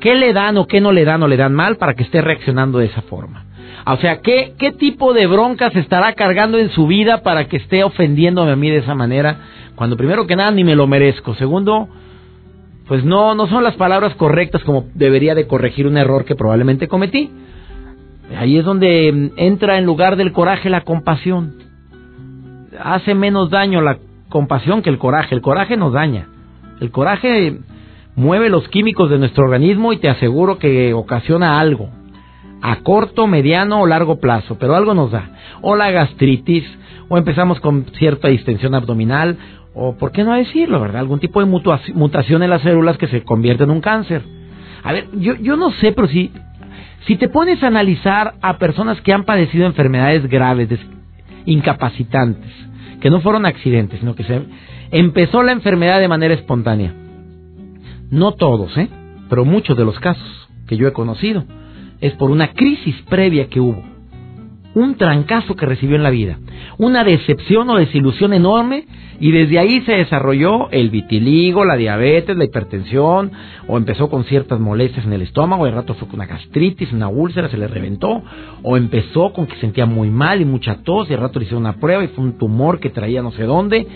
¿Qué 0.00 0.14
le 0.14 0.32
dan 0.32 0.56
o 0.58 0.66
qué 0.66 0.80
no 0.80 0.92
le 0.92 1.04
dan 1.04 1.22
o 1.22 1.28
le 1.28 1.36
dan 1.36 1.54
mal 1.54 1.76
para 1.76 1.94
que 1.94 2.04
esté 2.04 2.20
reaccionando 2.20 2.78
de 2.78 2.86
esa 2.86 3.02
forma? 3.02 3.44
O 3.86 3.96
sea, 3.96 4.20
¿qué, 4.20 4.54
qué 4.58 4.72
tipo 4.72 5.14
de 5.14 5.26
broncas 5.26 5.74
estará 5.74 6.12
cargando 6.12 6.58
en 6.58 6.70
su 6.70 6.86
vida 6.86 7.22
para 7.22 7.48
que 7.48 7.56
esté 7.56 7.84
ofendiéndome 7.84 8.52
a 8.52 8.56
mí 8.56 8.70
de 8.70 8.78
esa 8.78 8.94
manera? 8.94 9.38
Cuando 9.76 9.96
primero 9.96 10.26
que 10.26 10.36
nada 10.36 10.50
ni 10.50 10.62
me 10.62 10.74
lo 10.76 10.86
merezco. 10.86 11.34
Segundo, 11.36 11.88
pues 12.86 13.04
no, 13.04 13.34
no 13.34 13.46
son 13.46 13.64
las 13.64 13.76
palabras 13.76 14.14
correctas 14.14 14.62
como 14.64 14.86
debería 14.94 15.34
de 15.34 15.46
corregir 15.46 15.86
un 15.86 15.96
error 15.96 16.24
que 16.24 16.34
probablemente 16.34 16.88
cometí. 16.88 17.30
Ahí 18.36 18.58
es 18.58 18.64
donde 18.64 19.12
mm, 19.12 19.38
entra 19.38 19.78
en 19.78 19.86
lugar 19.86 20.16
del 20.16 20.32
coraje 20.32 20.68
la 20.68 20.82
compasión. 20.82 21.54
Hace 22.78 23.14
menos 23.14 23.50
daño 23.50 23.80
la 23.80 23.98
compasión 24.28 24.82
que 24.82 24.90
el 24.90 24.98
coraje. 24.98 25.34
El 25.34 25.40
coraje 25.40 25.76
nos 25.76 25.92
daña. 25.92 26.28
El 26.80 26.90
coraje 26.90 27.58
mueve 28.18 28.48
los 28.48 28.68
químicos 28.68 29.10
de 29.10 29.18
nuestro 29.18 29.44
organismo 29.44 29.92
y 29.92 29.98
te 29.98 30.08
aseguro 30.08 30.58
que 30.58 30.92
ocasiona 30.92 31.60
algo. 31.60 31.88
A 32.60 32.80
corto, 32.80 33.28
mediano 33.28 33.80
o 33.80 33.86
largo 33.86 34.18
plazo, 34.18 34.58
pero 34.58 34.74
algo 34.74 34.92
nos 34.92 35.12
da. 35.12 35.30
O 35.62 35.76
la 35.76 35.92
gastritis, 35.92 36.64
o 37.08 37.16
empezamos 37.16 37.60
con 37.60 37.86
cierta 37.96 38.26
distensión 38.26 38.74
abdominal, 38.74 39.38
o 39.72 39.96
por 39.96 40.10
qué 40.10 40.24
no 40.24 40.34
decirlo, 40.34 40.80
¿verdad? 40.80 41.00
Algún 41.00 41.20
tipo 41.20 41.38
de 41.38 41.46
mutación 41.46 42.42
en 42.42 42.50
las 42.50 42.62
células 42.62 42.98
que 42.98 43.06
se 43.06 43.22
convierte 43.22 43.62
en 43.62 43.70
un 43.70 43.80
cáncer. 43.80 44.22
A 44.82 44.92
ver, 44.92 45.06
yo, 45.12 45.36
yo 45.36 45.56
no 45.56 45.70
sé, 45.70 45.92
pero 45.92 46.08
si, 46.08 46.32
si 47.06 47.14
te 47.14 47.28
pones 47.28 47.62
a 47.62 47.68
analizar 47.68 48.34
a 48.42 48.58
personas 48.58 49.00
que 49.00 49.12
han 49.12 49.22
padecido 49.22 49.64
enfermedades 49.64 50.28
graves, 50.28 50.68
incapacitantes, 51.46 52.50
que 53.00 53.10
no 53.10 53.20
fueron 53.20 53.46
accidentes, 53.46 54.00
sino 54.00 54.16
que 54.16 54.24
se 54.24 54.42
empezó 54.90 55.44
la 55.44 55.52
enfermedad 55.52 56.00
de 56.00 56.08
manera 56.08 56.34
espontánea. 56.34 56.92
No 58.10 58.32
todos, 58.32 58.76
¿eh? 58.78 58.88
Pero 59.28 59.44
muchos 59.44 59.76
de 59.76 59.84
los 59.84 59.98
casos 60.00 60.48
que 60.66 60.76
yo 60.76 60.88
he 60.88 60.92
conocido 60.92 61.44
es 62.00 62.12
por 62.14 62.30
una 62.30 62.52
crisis 62.52 62.94
previa 63.08 63.48
que 63.48 63.60
hubo 63.60 63.82
un 64.74 64.94
trancazo 64.96 65.56
que 65.56 65.66
recibió 65.66 65.96
en 65.96 66.02
la 66.02 66.10
vida, 66.10 66.38
una 66.76 67.02
decepción 67.02 67.68
o 67.70 67.78
desilusión 67.78 68.32
enorme 68.32 68.84
y 69.18 69.32
desde 69.32 69.58
ahí 69.58 69.80
se 69.80 69.92
desarrolló 69.92 70.70
el 70.70 70.90
vitiligo, 70.90 71.64
la 71.64 71.76
diabetes, 71.76 72.36
la 72.36 72.44
hipertensión 72.44 73.32
o 73.66 73.76
empezó 73.76 74.08
con 74.08 74.24
ciertas 74.24 74.60
molestias 74.60 75.04
en 75.04 75.12
el 75.12 75.22
estómago, 75.22 75.64
de 75.64 75.72
rato 75.72 75.94
fue 75.94 76.06
con 76.06 76.16
una 76.16 76.26
gastritis, 76.26 76.92
una 76.92 77.08
úlcera, 77.08 77.48
se 77.48 77.56
le 77.56 77.66
reventó 77.66 78.22
o 78.62 78.76
empezó 78.76 79.32
con 79.32 79.46
que 79.46 79.56
sentía 79.56 79.86
muy 79.86 80.10
mal 80.10 80.40
y 80.40 80.44
mucha 80.44 80.76
tos 80.82 81.08
y 81.08 81.10
de 81.10 81.16
rato 81.16 81.38
le 81.38 81.46
hicieron 81.46 81.64
una 81.64 81.76
prueba 81.76 82.04
y 82.04 82.08
fue 82.08 82.24
un 82.24 82.38
tumor 82.38 82.78
que 82.78 82.90
traía 82.90 83.22
no 83.22 83.32
sé 83.32 83.44
dónde 83.44 83.86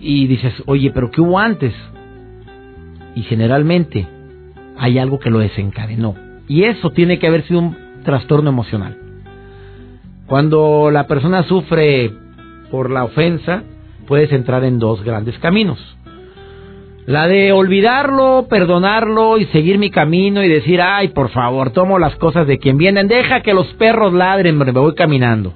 y 0.00 0.26
dices, 0.26 0.54
oye, 0.66 0.90
pero 0.92 1.10
¿qué 1.10 1.20
hubo 1.20 1.38
antes? 1.38 1.74
Y 3.14 3.22
generalmente 3.22 4.06
hay 4.76 4.98
algo 4.98 5.18
que 5.18 5.30
lo 5.30 5.38
desencadenó 5.38 6.14
y 6.48 6.64
eso 6.64 6.90
tiene 6.90 7.18
que 7.18 7.26
haber 7.26 7.46
sido 7.46 7.60
un 7.60 7.76
trastorno 8.04 8.50
emocional. 8.50 8.96
Cuando 10.26 10.90
la 10.90 11.06
persona 11.06 11.42
sufre 11.44 12.12
por 12.70 12.90
la 12.90 13.04
ofensa, 13.04 13.62
puedes 14.06 14.32
entrar 14.32 14.64
en 14.64 14.78
dos 14.78 15.02
grandes 15.02 15.38
caminos. 15.38 15.78
La 17.06 17.28
de 17.28 17.52
olvidarlo, 17.52 18.46
perdonarlo 18.48 19.36
y 19.36 19.44
seguir 19.46 19.78
mi 19.78 19.90
camino 19.90 20.42
y 20.42 20.48
decir, 20.48 20.80
ay, 20.80 21.08
por 21.08 21.28
favor, 21.30 21.70
tomo 21.70 21.98
las 21.98 22.16
cosas 22.16 22.46
de 22.46 22.58
quien 22.58 22.78
vienen, 22.78 23.08
deja 23.08 23.42
que 23.42 23.52
los 23.52 23.66
perros 23.74 24.14
ladren, 24.14 24.56
me 24.56 24.70
voy 24.72 24.94
caminando. 24.94 25.52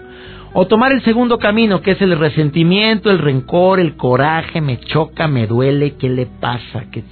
O 0.52 0.66
tomar 0.66 0.92
el 0.92 1.02
segundo 1.02 1.38
camino, 1.38 1.80
que 1.80 1.92
es 1.92 2.02
el 2.02 2.18
resentimiento, 2.18 3.10
el 3.10 3.18
rencor, 3.18 3.80
el 3.80 3.96
coraje, 3.96 4.60
me 4.60 4.78
choca, 4.78 5.26
me 5.26 5.46
duele, 5.46 5.94
¿qué 5.96 6.10
le 6.10 6.26
pasa? 6.26 6.84
¿Qué, 6.90 7.02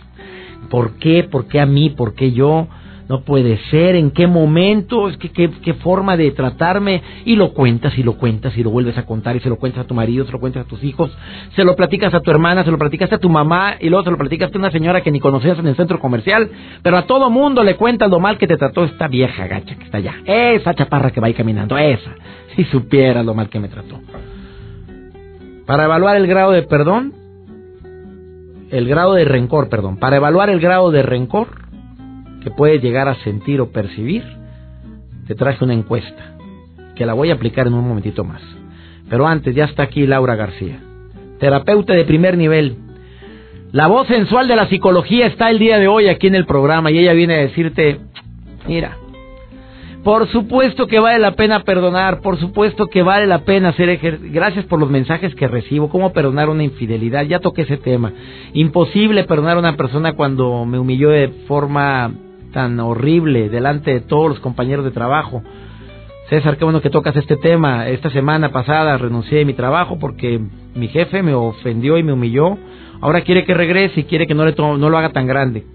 ¿Por 0.70 0.94
qué? 0.98 1.24
¿Por 1.24 1.46
qué 1.46 1.60
a 1.60 1.66
mí? 1.66 1.90
¿Por 1.90 2.14
qué 2.14 2.32
yo? 2.32 2.68
no 3.08 3.20
puede 3.20 3.58
ser, 3.70 3.94
en 3.94 4.10
qué 4.10 4.26
momento, 4.26 5.08
es 5.08 5.16
que 5.16 5.30
qué, 5.30 5.74
forma 5.74 6.16
de 6.16 6.30
tratarme, 6.32 7.02
y 7.24 7.36
lo 7.36 7.52
cuentas 7.52 7.96
y 7.98 8.02
lo 8.02 8.14
cuentas 8.14 8.56
y 8.56 8.62
lo 8.62 8.70
vuelves 8.70 8.98
a 8.98 9.04
contar 9.04 9.36
y 9.36 9.40
se 9.40 9.48
lo 9.48 9.56
cuentas 9.56 9.84
a 9.84 9.86
tu 9.86 9.94
marido, 9.94 10.26
se 10.26 10.32
lo 10.32 10.40
cuentas 10.40 10.64
a 10.64 10.68
tus 10.68 10.82
hijos, 10.82 11.16
se 11.54 11.64
lo 11.64 11.76
platicas 11.76 12.12
a 12.14 12.20
tu 12.20 12.30
hermana, 12.30 12.64
se 12.64 12.70
lo 12.70 12.78
platicas 12.78 13.12
a 13.12 13.18
tu 13.18 13.28
mamá 13.28 13.76
y 13.78 13.88
luego 13.88 14.04
se 14.04 14.10
lo 14.10 14.18
platicas 14.18 14.52
a 14.52 14.58
una 14.58 14.70
señora 14.70 15.02
que 15.02 15.10
ni 15.10 15.20
conocías 15.20 15.58
en 15.58 15.66
el 15.66 15.76
centro 15.76 16.00
comercial, 16.00 16.50
pero 16.82 16.96
a 16.96 17.02
todo 17.02 17.30
mundo 17.30 17.62
le 17.62 17.76
cuentas 17.76 18.10
lo 18.10 18.18
mal 18.18 18.38
que 18.38 18.46
te 18.46 18.56
trató 18.56 18.84
esta 18.84 19.08
vieja 19.08 19.46
gacha 19.46 19.76
que 19.76 19.84
está 19.84 19.98
allá, 19.98 20.14
esa 20.24 20.74
chaparra 20.74 21.10
que 21.10 21.20
va 21.20 21.28
ahí 21.28 21.34
caminando, 21.34 21.78
esa, 21.78 22.10
si 22.56 22.64
supieras 22.64 23.24
lo 23.24 23.34
mal 23.34 23.48
que 23.48 23.60
me 23.60 23.68
trató. 23.68 24.00
Para 25.66 25.84
evaluar 25.84 26.16
el 26.16 26.26
grado 26.26 26.52
de 26.52 26.62
perdón, 26.62 27.12
el 28.70 28.88
grado 28.88 29.14
de 29.14 29.24
rencor, 29.24 29.68
perdón, 29.68 29.96
para 29.98 30.16
evaluar 30.16 30.50
el 30.50 30.60
grado 30.60 30.90
de 30.90 31.02
rencor, 31.02 31.48
que 32.42 32.50
puedes 32.50 32.82
llegar 32.82 33.08
a 33.08 33.16
sentir 33.16 33.60
o 33.60 33.70
percibir, 33.70 34.24
te 35.26 35.34
traje 35.34 35.64
una 35.64 35.74
encuesta 35.74 36.36
que 36.94 37.06
la 37.06 37.14
voy 37.14 37.30
a 37.30 37.34
aplicar 37.34 37.66
en 37.66 37.74
un 37.74 37.86
momentito 37.86 38.24
más. 38.24 38.42
Pero 39.08 39.26
antes, 39.26 39.54
ya 39.54 39.64
está 39.64 39.84
aquí 39.84 40.06
Laura 40.06 40.34
García, 40.34 40.78
terapeuta 41.38 41.92
de 41.92 42.04
primer 42.04 42.36
nivel. 42.36 42.76
La 43.72 43.88
voz 43.88 44.06
sensual 44.08 44.48
de 44.48 44.56
la 44.56 44.68
psicología 44.68 45.26
está 45.26 45.50
el 45.50 45.58
día 45.58 45.78
de 45.78 45.88
hoy 45.88 46.08
aquí 46.08 46.26
en 46.26 46.34
el 46.34 46.46
programa 46.46 46.90
y 46.90 46.98
ella 46.98 47.12
viene 47.12 47.34
a 47.34 47.42
decirte, 47.42 48.00
mira, 48.66 48.96
por 50.06 50.28
supuesto 50.28 50.86
que 50.86 51.00
vale 51.00 51.18
la 51.18 51.32
pena 51.32 51.64
perdonar, 51.64 52.20
por 52.20 52.38
supuesto 52.38 52.86
que 52.86 53.02
vale 53.02 53.26
la 53.26 53.40
pena 53.40 53.70
hacer 53.70 53.88
ejercicio. 53.88 54.32
Gracias 54.32 54.64
por 54.66 54.78
los 54.78 54.88
mensajes 54.88 55.34
que 55.34 55.48
recibo. 55.48 55.88
¿Cómo 55.88 56.12
perdonar 56.12 56.48
una 56.48 56.62
infidelidad? 56.62 57.24
Ya 57.24 57.40
toqué 57.40 57.62
ese 57.62 57.76
tema. 57.76 58.12
Imposible 58.52 59.24
perdonar 59.24 59.56
a 59.56 59.58
una 59.58 59.76
persona 59.76 60.12
cuando 60.12 60.64
me 60.64 60.78
humilló 60.78 61.08
de 61.08 61.26
forma 61.48 62.12
tan 62.52 62.78
horrible 62.78 63.48
delante 63.48 63.94
de 63.94 64.00
todos 64.00 64.28
los 64.28 64.38
compañeros 64.38 64.84
de 64.84 64.92
trabajo. 64.92 65.42
César, 66.30 66.56
qué 66.56 66.62
bueno 66.62 66.80
que 66.80 66.90
tocas 66.90 67.16
este 67.16 67.36
tema. 67.36 67.88
Esta 67.88 68.08
semana 68.10 68.52
pasada 68.52 68.98
renuncié 68.98 69.42
a 69.42 69.44
mi 69.44 69.54
trabajo 69.54 69.98
porque 69.98 70.40
mi 70.76 70.86
jefe 70.86 71.20
me 71.24 71.34
ofendió 71.34 71.98
y 71.98 72.04
me 72.04 72.12
humilló. 72.12 72.56
Ahora 73.00 73.22
quiere 73.22 73.44
que 73.44 73.54
regrese 73.54 73.98
y 73.98 74.04
quiere 74.04 74.28
que 74.28 74.34
no, 74.34 74.46
le 74.46 74.54
no 74.56 74.88
lo 74.88 74.98
haga 74.98 75.10
tan 75.10 75.26
grande. 75.26 75.66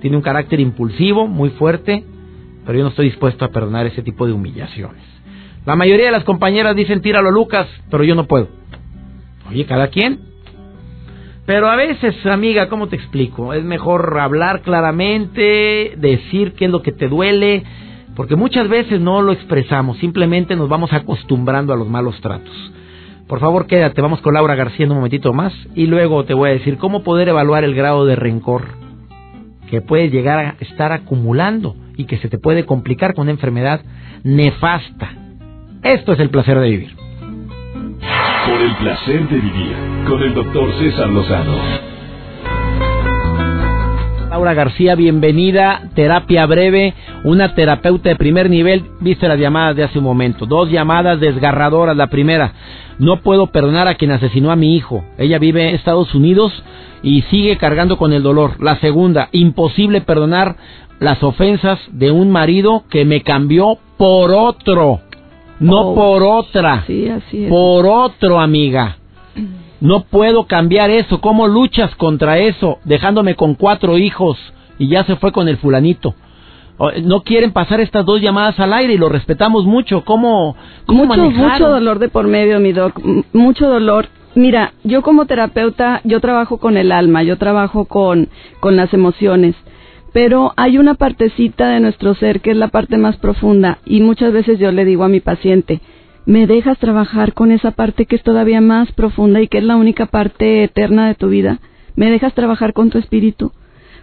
Tiene 0.00 0.16
un 0.16 0.24
carácter 0.24 0.58
impulsivo, 0.58 1.28
muy 1.28 1.50
fuerte, 1.50 2.04
pero 2.64 2.78
yo 2.78 2.84
no 2.84 2.90
estoy 2.90 3.06
dispuesto 3.06 3.44
a 3.44 3.48
perdonar 3.48 3.86
ese 3.86 4.02
tipo 4.02 4.26
de 4.26 4.32
humillaciones. 4.32 5.02
La 5.64 5.76
mayoría 5.76 6.06
de 6.06 6.12
las 6.12 6.24
compañeras 6.24 6.74
dicen 6.74 7.02
tíralo 7.02 7.30
Lucas, 7.30 7.68
pero 7.90 8.04
yo 8.04 8.14
no 8.14 8.26
puedo. 8.26 8.48
Oye, 9.48 9.64
cada 9.66 9.88
quien. 9.88 10.20
Pero 11.46 11.68
a 11.68 11.76
veces, 11.76 12.14
amiga, 12.26 12.68
¿cómo 12.68 12.88
te 12.88 12.96
explico? 12.96 13.52
Es 13.52 13.64
mejor 13.64 14.18
hablar 14.20 14.62
claramente, 14.62 15.94
decir 15.96 16.54
qué 16.54 16.66
es 16.66 16.70
lo 16.70 16.82
que 16.82 16.92
te 16.92 17.08
duele, 17.08 17.64
porque 18.14 18.36
muchas 18.36 18.68
veces 18.68 19.00
no 19.00 19.22
lo 19.22 19.32
expresamos, 19.32 19.98
simplemente 19.98 20.54
nos 20.54 20.68
vamos 20.68 20.92
acostumbrando 20.92 21.72
a 21.72 21.76
los 21.76 21.88
malos 21.88 22.20
tratos. 22.20 22.72
Por 23.26 23.40
favor, 23.40 23.66
quédate, 23.66 24.02
vamos 24.02 24.20
con 24.20 24.34
Laura 24.34 24.54
García 24.54 24.84
en 24.84 24.92
un 24.92 24.98
momentito 24.98 25.32
más 25.32 25.52
y 25.74 25.86
luego 25.86 26.24
te 26.24 26.34
voy 26.34 26.50
a 26.50 26.52
decir 26.52 26.76
cómo 26.76 27.02
poder 27.02 27.28
evaluar 27.28 27.64
el 27.64 27.74
grado 27.74 28.04
de 28.04 28.14
rencor 28.14 28.64
que 29.70 29.80
puedes 29.80 30.12
llegar 30.12 30.38
a 30.38 30.56
estar 30.60 30.92
acumulando 30.92 31.74
y 32.02 32.06
que 32.06 32.18
se 32.18 32.28
te 32.28 32.38
puede 32.38 32.66
complicar 32.66 33.14
con 33.14 33.22
una 33.22 33.32
enfermedad 33.32 33.80
nefasta. 34.24 35.10
Esto 35.82 36.12
es 36.12 36.20
el 36.20 36.30
placer 36.30 36.58
de 36.58 36.70
vivir. 36.70 36.96
Por 38.46 38.60
el 38.60 38.76
placer 38.76 39.28
de 39.28 39.36
vivir 39.36 39.76
con 40.06 40.22
el 40.22 40.34
doctor 40.34 40.72
César 40.78 41.08
Lozano. 41.08 41.91
Laura 44.32 44.54
García, 44.54 44.94
bienvenida. 44.94 45.90
Terapia 45.94 46.46
breve, 46.46 46.94
una 47.22 47.54
terapeuta 47.54 48.08
de 48.08 48.16
primer 48.16 48.48
nivel. 48.48 48.82
Viste 49.00 49.28
las 49.28 49.38
llamadas 49.38 49.76
de 49.76 49.84
hace 49.84 49.98
un 49.98 50.04
momento. 50.04 50.46
Dos 50.46 50.70
llamadas 50.70 51.20
desgarradoras. 51.20 51.94
La 51.94 52.06
primera, 52.06 52.54
no 52.98 53.20
puedo 53.20 53.48
perdonar 53.48 53.88
a 53.88 53.96
quien 53.96 54.10
asesinó 54.10 54.50
a 54.50 54.56
mi 54.56 54.74
hijo. 54.74 55.04
Ella 55.18 55.38
vive 55.38 55.68
en 55.68 55.74
Estados 55.74 56.14
Unidos 56.14 56.50
y 57.02 57.20
sigue 57.30 57.58
cargando 57.58 57.98
con 57.98 58.14
el 58.14 58.22
dolor. 58.22 58.52
La 58.58 58.80
segunda, 58.80 59.28
imposible 59.32 60.00
perdonar 60.00 60.56
las 60.98 61.22
ofensas 61.22 61.78
de 61.90 62.10
un 62.10 62.30
marido 62.30 62.84
que 62.88 63.04
me 63.04 63.20
cambió 63.20 63.76
por 63.98 64.32
otro. 64.32 65.00
No 65.60 65.88
oh. 65.88 65.94
por 65.94 66.22
otra. 66.22 66.84
Sí, 66.86 67.06
así 67.06 67.44
es. 67.44 67.50
Por 67.50 67.84
otro, 67.84 68.40
amiga. 68.40 68.96
No 69.82 70.04
puedo 70.04 70.44
cambiar 70.44 70.90
eso. 70.90 71.20
¿Cómo 71.20 71.48
luchas 71.48 71.92
contra 71.96 72.38
eso? 72.38 72.78
Dejándome 72.84 73.34
con 73.34 73.56
cuatro 73.56 73.98
hijos 73.98 74.38
y 74.78 74.88
ya 74.88 75.02
se 75.04 75.16
fue 75.16 75.32
con 75.32 75.48
el 75.48 75.58
fulanito. 75.58 76.14
No 77.02 77.22
quieren 77.22 77.52
pasar 77.52 77.80
estas 77.80 78.06
dos 78.06 78.20
llamadas 78.20 78.60
al 78.60 78.72
aire 78.72 78.94
y 78.94 78.98
lo 78.98 79.08
respetamos 79.08 79.66
mucho. 79.66 80.04
¿Cómo, 80.04 80.54
cómo 80.86 81.06
mucho, 81.06 81.30
mucho 81.30 81.68
dolor 81.68 81.98
de 81.98 82.08
por 82.08 82.28
medio, 82.28 82.60
mi 82.60 82.72
doc. 82.72 82.96
Mucho 83.32 83.68
dolor. 83.68 84.06
Mira, 84.36 84.72
yo 84.84 85.02
como 85.02 85.26
terapeuta, 85.26 86.00
yo 86.04 86.20
trabajo 86.20 86.58
con 86.58 86.76
el 86.76 86.92
alma, 86.92 87.24
yo 87.24 87.36
trabajo 87.36 87.84
con, 87.86 88.28
con 88.60 88.76
las 88.76 88.94
emociones 88.94 89.56
pero 90.12 90.52
hay 90.56 90.78
una 90.78 90.94
partecita 90.94 91.68
de 91.68 91.80
nuestro 91.80 92.14
ser 92.14 92.40
que 92.40 92.50
es 92.50 92.56
la 92.56 92.68
parte 92.68 92.98
más 92.98 93.16
profunda 93.16 93.78
y 93.84 94.02
muchas 94.02 94.32
veces 94.32 94.58
yo 94.58 94.70
le 94.70 94.84
digo 94.84 95.04
a 95.04 95.08
mi 95.08 95.20
paciente, 95.20 95.80
¿me 96.26 96.46
dejas 96.46 96.78
trabajar 96.78 97.34
con 97.34 97.50
esa 97.50 97.72
parte 97.72 98.06
que 98.06 98.16
es 98.16 98.22
todavía 98.22 98.60
más 98.60 98.92
profunda 98.92 99.40
y 99.40 99.48
que 99.48 99.58
es 99.58 99.64
la 99.64 99.76
única 99.76 100.06
parte 100.06 100.64
eterna 100.64 101.08
de 101.08 101.14
tu 101.14 101.28
vida? 101.28 101.60
¿Me 101.96 102.10
dejas 102.10 102.34
trabajar 102.34 102.72
con 102.72 102.90
tu 102.90 102.98
espíritu? 102.98 103.52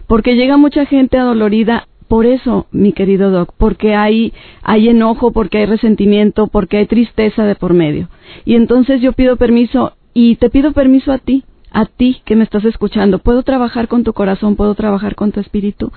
Porque 0.06 0.36
llega 0.36 0.56
mucha 0.56 0.86
gente 0.86 1.18
adolorida 1.18 1.86
por 2.08 2.26
eso, 2.26 2.66
mi 2.72 2.92
querido 2.92 3.30
Doc, 3.30 3.54
porque 3.56 3.94
hay, 3.94 4.32
enojo, 4.66 5.30
porque 5.30 5.58
hay 5.58 5.66
resentimiento, 5.66 6.48
porque 6.48 6.78
hay 6.78 6.86
tristeza 6.86 7.44
de 7.44 7.54
por 7.54 7.72
medio. 7.72 8.08
Y 8.44 8.56
entonces 8.56 9.00
yo 9.00 9.12
pido 9.12 9.36
permiso 9.36 9.92
y 10.12 10.34
te 10.34 10.50
pido 10.50 10.72
permiso 10.72 11.12
a 11.12 11.18
ti 11.18 11.44
a 11.70 11.86
ti 11.86 12.20
que 12.24 12.34
me 12.34 12.42
estás 12.42 12.64
escuchando. 12.64 13.20
Puedo 13.20 13.44
trabajar 13.44 13.86
con 13.86 14.02
tu 14.02 14.12
corazón, 14.12 14.56
puedo 14.56 14.74
trabajar 14.74 15.14
con 15.14 15.30
tu 15.30 15.38
espíritu. 15.38 15.92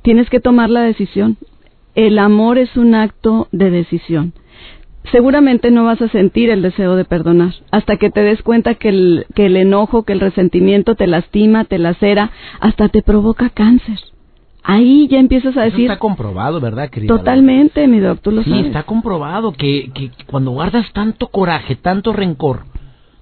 Tienes 0.00 0.30
que 0.30 0.40
tomar 0.40 0.70
la 0.70 0.80
decisión. 0.80 1.36
El 1.94 2.18
amor 2.18 2.56
es 2.56 2.74
un 2.78 2.94
acto 2.94 3.48
de 3.52 3.70
decisión. 3.70 4.32
Seguramente 5.12 5.70
no 5.70 5.84
vas 5.84 6.00
a 6.02 6.08
sentir 6.08 6.50
el 6.50 6.62
deseo 6.62 6.94
de 6.94 7.04
perdonar 7.04 7.54
hasta 7.70 7.96
que 7.96 8.10
te 8.10 8.22
des 8.22 8.42
cuenta 8.42 8.74
que 8.74 8.90
el, 8.90 9.26
que 9.34 9.46
el 9.46 9.56
enojo, 9.56 10.04
que 10.04 10.12
el 10.12 10.20
resentimiento 10.20 10.94
te 10.94 11.06
lastima, 11.06 11.64
te 11.64 11.78
lacera, 11.78 12.30
hasta 12.60 12.88
te 12.88 13.02
provoca 13.02 13.48
cáncer. 13.50 13.98
Ahí 14.62 15.08
ya 15.08 15.18
empiezas 15.18 15.56
a 15.56 15.62
decir. 15.62 15.90
está 15.90 15.98
comprobado, 15.98 16.60
¿verdad, 16.60 16.90
querida? 16.90 17.16
Totalmente, 17.16 17.88
mi 17.88 17.98
doctor, 17.98 18.34
lo 18.34 18.42
sí, 18.42 18.52
está 18.58 18.82
comprobado 18.82 19.52
que, 19.52 19.90
que 19.94 20.10
cuando 20.26 20.50
guardas 20.50 20.92
tanto 20.92 21.28
coraje, 21.28 21.76
tanto 21.76 22.12
rencor, 22.12 22.64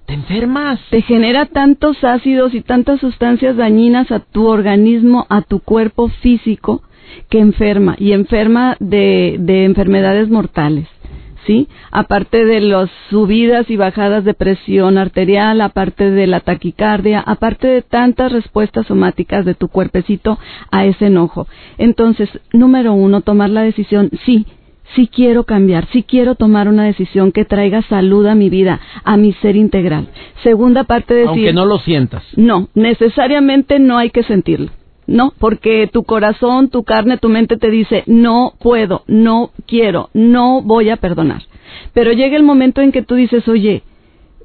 te 0.05 0.15
enfermas. 0.15 0.79
Te 0.89 1.01
genera 1.01 1.45
tantos 1.45 2.03
ácidos 2.03 2.53
y 2.53 2.61
tantas 2.61 2.99
sustancias 2.99 3.55
dañinas 3.55 4.11
a 4.11 4.19
tu 4.19 4.47
organismo, 4.47 5.25
a 5.29 5.41
tu 5.41 5.59
cuerpo 5.59 6.09
físico, 6.09 6.81
que 7.29 7.39
enferma 7.39 7.95
y 7.97 8.11
enferma 8.11 8.75
de, 8.79 9.37
de 9.39 9.65
enfermedades 9.65 10.29
mortales. 10.29 10.87
¿Sí? 11.45 11.67
Aparte 11.91 12.45
de 12.45 12.59
las 12.59 12.89
subidas 13.09 13.69
y 13.69 13.77
bajadas 13.77 14.23
de 14.23 14.33
presión 14.33 14.97
arterial, 14.97 15.61
aparte 15.61 16.11
de 16.11 16.27
la 16.27 16.41
taquicardia, 16.41 17.21
aparte 17.21 17.67
de 17.67 17.81
tantas 17.81 18.31
respuestas 18.31 18.87
somáticas 18.87 19.45
de 19.45 19.55
tu 19.55 19.67
cuerpecito 19.69 20.37
a 20.69 20.85
ese 20.85 21.07
enojo. 21.07 21.47
Entonces, 21.77 22.29
número 22.53 22.93
uno, 22.93 23.21
tomar 23.21 23.49
la 23.49 23.61
decisión, 23.61 24.09
sí, 24.25 24.45
si 24.95 25.07
quiero 25.07 25.43
cambiar, 25.43 25.87
si 25.91 26.03
quiero 26.03 26.35
tomar 26.35 26.67
una 26.67 26.83
decisión 26.83 27.31
que 27.31 27.45
traiga 27.45 27.81
salud 27.83 28.25
a 28.25 28.35
mi 28.35 28.49
vida, 28.49 28.79
a 29.03 29.17
mi 29.17 29.33
ser 29.33 29.55
integral. 29.55 30.07
Segunda 30.43 30.83
parte 30.83 31.13
de 31.13 31.21
decir... 31.21 31.37
Aunque 31.37 31.53
no 31.53 31.65
lo 31.65 31.77
sientas. 31.79 32.23
No, 32.35 32.69
necesariamente 32.73 33.79
no 33.79 33.97
hay 33.97 34.09
que 34.09 34.23
sentirlo. 34.23 34.71
No, 35.09 35.33
porque 35.39 35.89
tu 35.91 36.03
corazón, 36.03 36.69
tu 36.69 36.83
carne, 36.83 37.17
tu 37.17 37.29
mente 37.29 37.57
te 37.57 37.71
dice, 37.71 38.03
no 38.05 38.53
puedo, 38.59 39.01
no 39.07 39.49
quiero, 39.65 40.11
no 40.13 40.61
voy 40.61 40.91
a 40.91 40.97
perdonar. 40.97 41.41
Pero 41.93 42.11
llega 42.11 42.37
el 42.37 42.43
momento 42.43 42.81
en 42.81 42.91
que 42.91 43.01
tú 43.01 43.15
dices, 43.15 43.47
oye, 43.47 43.81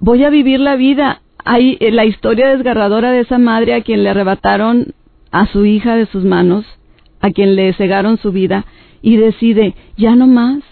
voy 0.00 0.24
a 0.24 0.30
vivir 0.30 0.60
la 0.60 0.76
vida. 0.76 1.20
Hay 1.44 1.76
eh, 1.80 1.90
la 1.90 2.06
historia 2.06 2.48
desgarradora 2.48 3.12
de 3.12 3.20
esa 3.20 3.36
madre 3.36 3.74
a 3.74 3.82
quien 3.82 4.02
le 4.02 4.08
arrebataron 4.08 4.94
a 5.30 5.46
su 5.48 5.66
hija 5.66 5.96
de 5.96 6.06
sus 6.06 6.24
manos, 6.24 6.64
a 7.20 7.30
quien 7.30 7.56
le 7.56 7.74
cegaron 7.74 8.16
su 8.16 8.32
vida, 8.32 8.64
y 9.02 9.18
decide, 9.18 9.74
ya 9.98 10.16
no 10.16 10.26
más. 10.26 10.62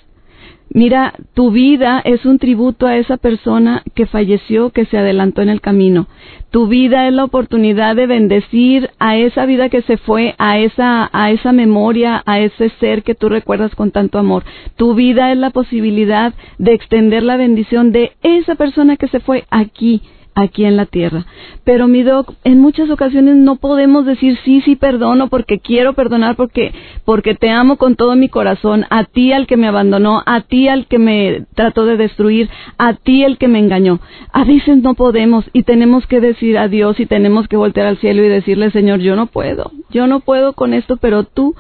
Mira, 0.75 1.13
tu 1.35 1.51
vida 1.51 2.01
es 2.03 2.25
un 2.25 2.39
tributo 2.39 2.87
a 2.87 2.97
esa 2.97 3.19
persona 3.19 3.83
que 3.95 4.07
falleció, 4.07 4.71
que 4.71 4.87
se 4.87 4.97
adelantó 4.97 5.43
en 5.43 5.51
el 5.51 5.61
camino. 5.61 6.07
Tu 6.51 6.67
vida 6.67 7.07
es 7.07 7.13
la 7.13 7.25
oportunidad 7.25 7.95
de 7.95 8.07
bendecir 8.07 8.89
a 8.99 9.17
esa 9.17 9.45
vida 9.45 9.69
que 9.69 9.83
se 9.83 9.99
fue, 9.99 10.35
a 10.39 10.59
esa, 10.59 11.11
a 11.13 11.31
esa 11.31 11.53
memoria, 11.53 12.23
a 12.25 12.41
ese 12.41 12.71
ser 12.81 13.03
que 13.03 13.15
tú 13.15 13.29
recuerdas 13.29 13.75
con 13.75 13.91
tanto 13.91 14.19
amor. 14.19 14.45
Tu 14.77 14.95
vida 14.95 15.31
es 15.31 15.37
la 15.37 15.51
posibilidad 15.51 16.33
de 16.57 16.73
extender 16.73 17.23
la 17.23 17.37
bendición 17.37 17.93
de 17.93 18.13
esa 18.23 18.55
persona 18.55 18.97
que 18.97 19.09
se 19.09 19.21
fue 19.21 19.45
aquí 19.51 20.01
aquí 20.35 20.65
en 20.65 20.77
la 20.77 20.87
tierra. 20.87 21.27
Pero 21.65 21.89
mi 21.89 22.03
doc, 22.03 22.35
en 22.45 22.61
muchas 22.61 22.91
ocasiones 22.91 23.37
no 23.37 23.57
podemos 23.57 24.07
decir 24.07 24.39
sí, 24.45 24.61
sí 24.63 24.77
perdono 24.77 25.29
porque 25.29 25.59
quiero 25.59 25.93
perdonar 25.93 26.37
porque 26.37 26.73
porque 27.05 27.35
te 27.35 27.51
amo 27.51 27.77
con 27.77 27.97
todo 27.97 28.17
mi 28.17 28.29
corazón, 28.29 28.87
a 28.91 29.05
ti 29.05 29.33
al 29.33 29.47
que 29.47 29.57
me 29.57 29.69
abandonó, 29.69 30.23
a 30.27 30.41
ti 30.43 30.69
al 30.69 30.87
que 30.87 30.99
me 30.99 31.45
trató 31.55 31.85
de 31.85 31.97
destruir, 31.97 32.49
a 32.79 32.95
ti 32.95 33.25
el 33.25 33.39
que 33.39 33.49
me 33.49 33.59
engañó. 33.59 34.01
A 34.33 34.45
veces 34.45 34.83
no 34.83 34.95
podemos 34.95 35.45
y 35.53 35.63
tenemos 35.65 36.07
que 36.07 36.21
decir 36.21 36.59
adiós 36.59 36.99
y 37.01 37.07
tenemos 37.07 37.49
que 37.49 37.57
voltear 37.57 37.87
al 37.87 37.99
cielo 37.99 38.25
y 38.25 38.29
decirle, 38.29 38.71
"Señor, 38.71 39.01
yo 39.01 39.17
no 39.17 39.27
puedo. 39.27 39.71
Yo 39.91 40.07
no 40.07 40.21
puedo 40.21 40.55
con 40.55 40.75
esto, 40.75 40.97
pero 40.97 41.25
tú 41.25 41.55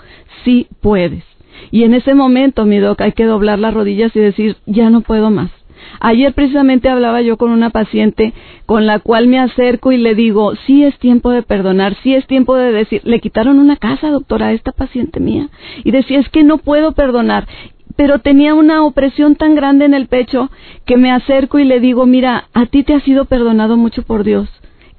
sí 0.44 0.66
puedes." 0.80 1.24
Y 1.70 1.84
en 1.84 1.94
ese 1.94 2.14
momento, 2.14 2.64
mi 2.64 2.78
doc, 2.78 3.00
hay 3.00 3.12
que 3.12 3.24
doblar 3.24 3.58
las 3.58 3.74
rodillas 3.74 4.14
y 4.16 4.20
decir, 4.20 4.56
"Ya 4.66 4.90
no 4.90 5.02
puedo 5.02 5.30
más." 5.30 5.50
Ayer 6.00 6.32
precisamente 6.32 6.88
hablaba 6.88 7.22
yo 7.22 7.36
con 7.36 7.50
una 7.50 7.70
paciente 7.70 8.32
con 8.66 8.86
la 8.86 8.98
cual 8.98 9.26
me 9.26 9.38
acerco 9.38 9.92
y 9.92 9.96
le 9.96 10.14
digo, 10.14 10.54
sí 10.66 10.84
es 10.84 10.98
tiempo 10.98 11.30
de 11.30 11.42
perdonar, 11.42 11.96
sí 12.02 12.14
es 12.14 12.26
tiempo 12.26 12.56
de 12.56 12.72
decir, 12.72 13.02
le 13.04 13.20
quitaron 13.20 13.58
una 13.58 13.76
casa, 13.76 14.10
doctora, 14.10 14.48
a 14.48 14.52
esta 14.52 14.72
paciente 14.72 15.20
mía. 15.20 15.48
Y 15.84 15.90
decía, 15.90 16.18
es 16.20 16.28
que 16.28 16.44
no 16.44 16.58
puedo 16.58 16.92
perdonar. 16.92 17.46
Pero 17.96 18.20
tenía 18.20 18.54
una 18.54 18.84
opresión 18.84 19.36
tan 19.36 19.54
grande 19.54 19.84
en 19.84 19.94
el 19.94 20.06
pecho 20.06 20.50
que 20.86 20.96
me 20.96 21.10
acerco 21.10 21.58
y 21.58 21.64
le 21.64 21.80
digo, 21.80 22.06
mira, 22.06 22.48
a 22.54 22.66
ti 22.66 22.84
te 22.84 22.94
ha 22.94 23.00
sido 23.00 23.26
perdonado 23.26 23.76
mucho 23.76 24.02
por 24.02 24.24
Dios. 24.24 24.48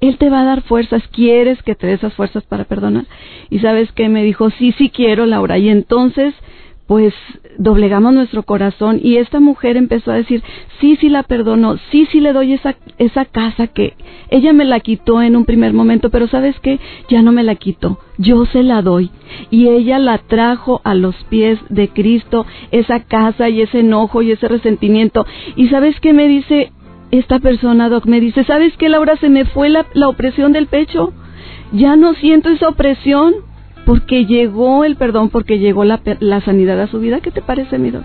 Él 0.00 0.18
te 0.18 0.30
va 0.30 0.40
a 0.40 0.44
dar 0.44 0.62
fuerzas, 0.62 1.02
¿quieres 1.08 1.62
que 1.62 1.74
te 1.74 1.86
dé 1.86 1.94
esas 1.94 2.14
fuerzas 2.14 2.44
para 2.44 2.64
perdonar? 2.64 3.06
Y 3.50 3.60
sabes 3.60 3.90
que 3.92 4.08
me 4.08 4.22
dijo, 4.22 4.50
sí, 4.50 4.72
sí 4.72 4.90
quiero, 4.90 5.26
Laura. 5.26 5.58
Y 5.58 5.68
entonces 5.68 6.34
pues 6.86 7.14
doblegamos 7.56 8.12
nuestro 8.12 8.42
corazón 8.42 9.00
y 9.02 9.16
esta 9.16 9.40
mujer 9.40 9.76
empezó 9.76 10.10
a 10.10 10.16
decir, 10.16 10.42
sí, 10.80 10.96
sí 10.96 11.08
la 11.08 11.22
perdono, 11.22 11.78
sí, 11.90 12.06
sí 12.12 12.20
le 12.20 12.32
doy 12.32 12.52
esa, 12.52 12.76
esa 12.98 13.24
casa 13.24 13.68
que 13.68 13.94
ella 14.28 14.52
me 14.52 14.66
la 14.66 14.80
quitó 14.80 15.22
en 15.22 15.34
un 15.34 15.46
primer 15.46 15.72
momento, 15.72 16.10
pero 16.10 16.28
sabes 16.28 16.56
qué, 16.60 16.78
ya 17.08 17.22
no 17.22 17.32
me 17.32 17.42
la 17.42 17.54
quitó, 17.54 17.98
yo 18.18 18.44
se 18.46 18.62
la 18.62 18.82
doy. 18.82 19.10
Y 19.50 19.68
ella 19.68 19.98
la 19.98 20.18
trajo 20.18 20.82
a 20.84 20.94
los 20.94 21.14
pies 21.30 21.58
de 21.70 21.88
Cristo, 21.88 22.44
esa 22.70 23.00
casa 23.00 23.48
y 23.48 23.62
ese 23.62 23.80
enojo 23.80 24.20
y 24.20 24.32
ese 24.32 24.48
resentimiento. 24.48 25.26
Y 25.56 25.68
sabes 25.68 25.98
qué 26.00 26.12
me 26.12 26.28
dice 26.28 26.72
esta 27.10 27.38
persona, 27.38 27.88
Doc, 27.88 28.06
me 28.06 28.20
dice, 28.20 28.44
¿sabes 28.44 28.76
qué, 28.76 28.88
Laura? 28.88 29.16
Se 29.16 29.30
me 29.30 29.44
fue 29.46 29.68
la, 29.68 29.86
la 29.94 30.08
opresión 30.08 30.52
del 30.52 30.66
pecho. 30.66 31.12
Ya 31.72 31.96
no 31.96 32.14
siento 32.14 32.50
esa 32.50 32.68
opresión 32.68 33.34
porque 33.84 34.26
llegó 34.26 34.84
el 34.84 34.96
perdón, 34.96 35.30
porque 35.30 35.58
llegó 35.58 35.84
la, 35.84 36.00
la 36.20 36.40
sanidad 36.40 36.80
a 36.80 36.86
su 36.86 37.00
vida. 37.00 37.20
¿Qué 37.20 37.30
te 37.30 37.42
parece, 37.42 37.78
mi 37.78 37.90
doc? 37.90 38.04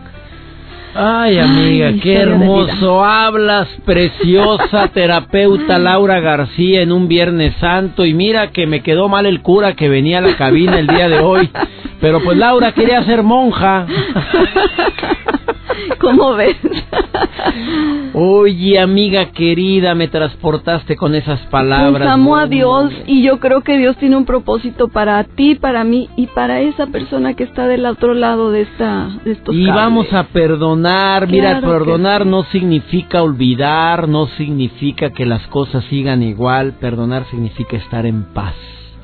Ay, 0.95 1.37
amiga, 1.37 1.93
qué 2.01 2.15
hermoso 2.15 3.03
hablas, 3.03 3.67
preciosa 3.85 4.87
terapeuta 4.93 5.77
Laura 5.77 6.19
García 6.19 6.81
en 6.81 6.91
un 6.91 7.07
Viernes 7.07 7.53
Santo. 7.59 8.05
Y 8.05 8.13
mira 8.13 8.47
que 8.51 8.65
me 8.65 8.81
quedó 8.81 9.07
mal 9.07 9.27
el 9.27 9.41
cura 9.41 9.75
que 9.75 9.87
venía 9.87 10.17
a 10.17 10.21
la 10.21 10.35
cabina 10.35 10.79
el 10.79 10.87
día 10.87 11.07
de 11.07 11.19
hoy. 11.19 11.49
Pero 12.01 12.23
pues 12.23 12.37
Laura 12.37 12.71
quería 12.71 13.03
ser 13.03 13.21
monja. 13.23 13.85
¿Cómo 15.99 16.35
ves? 16.35 16.57
Oye, 18.13 18.79
amiga 18.79 19.31
querida, 19.31 19.95
me 19.95 20.07
transportaste 20.07 20.95
con 20.95 21.15
esas 21.15 21.39
palabras. 21.47 22.01
Pues 22.03 22.09
amo 22.09 22.37
a 22.37 22.47
Dios 22.47 22.91
y 23.05 23.23
yo 23.23 23.39
creo 23.39 23.61
que 23.61 23.77
Dios 23.77 23.97
tiene 23.97 24.17
un 24.17 24.25
propósito 24.25 24.87
para 24.87 25.23
ti, 25.23 25.55
para 25.55 25.83
mí 25.83 26.09
y 26.15 26.27
para 26.27 26.61
esa 26.61 26.87
persona 26.87 27.33
que 27.33 27.43
está 27.43 27.67
del 27.67 27.85
otro 27.85 28.13
lado 28.13 28.51
de 28.51 28.61
esta 28.61 29.09
de 29.23 29.31
estos 29.31 29.55
Y 29.55 29.65
vamos 29.67 30.11
a 30.13 30.23
perdonar. 30.23 31.27
Mira, 31.27 31.61
perdonar 31.61 32.25
no 32.25 32.43
significa 32.45 33.21
olvidar, 33.21 34.07
no 34.07 34.27
significa 34.37 35.11
que 35.11 35.25
las 35.25 35.45
cosas 35.47 35.83
sigan 35.85 36.23
igual. 36.23 36.73
Perdonar 36.79 37.25
significa 37.29 37.77
estar 37.77 38.05
en 38.05 38.23
paz. 38.33 38.55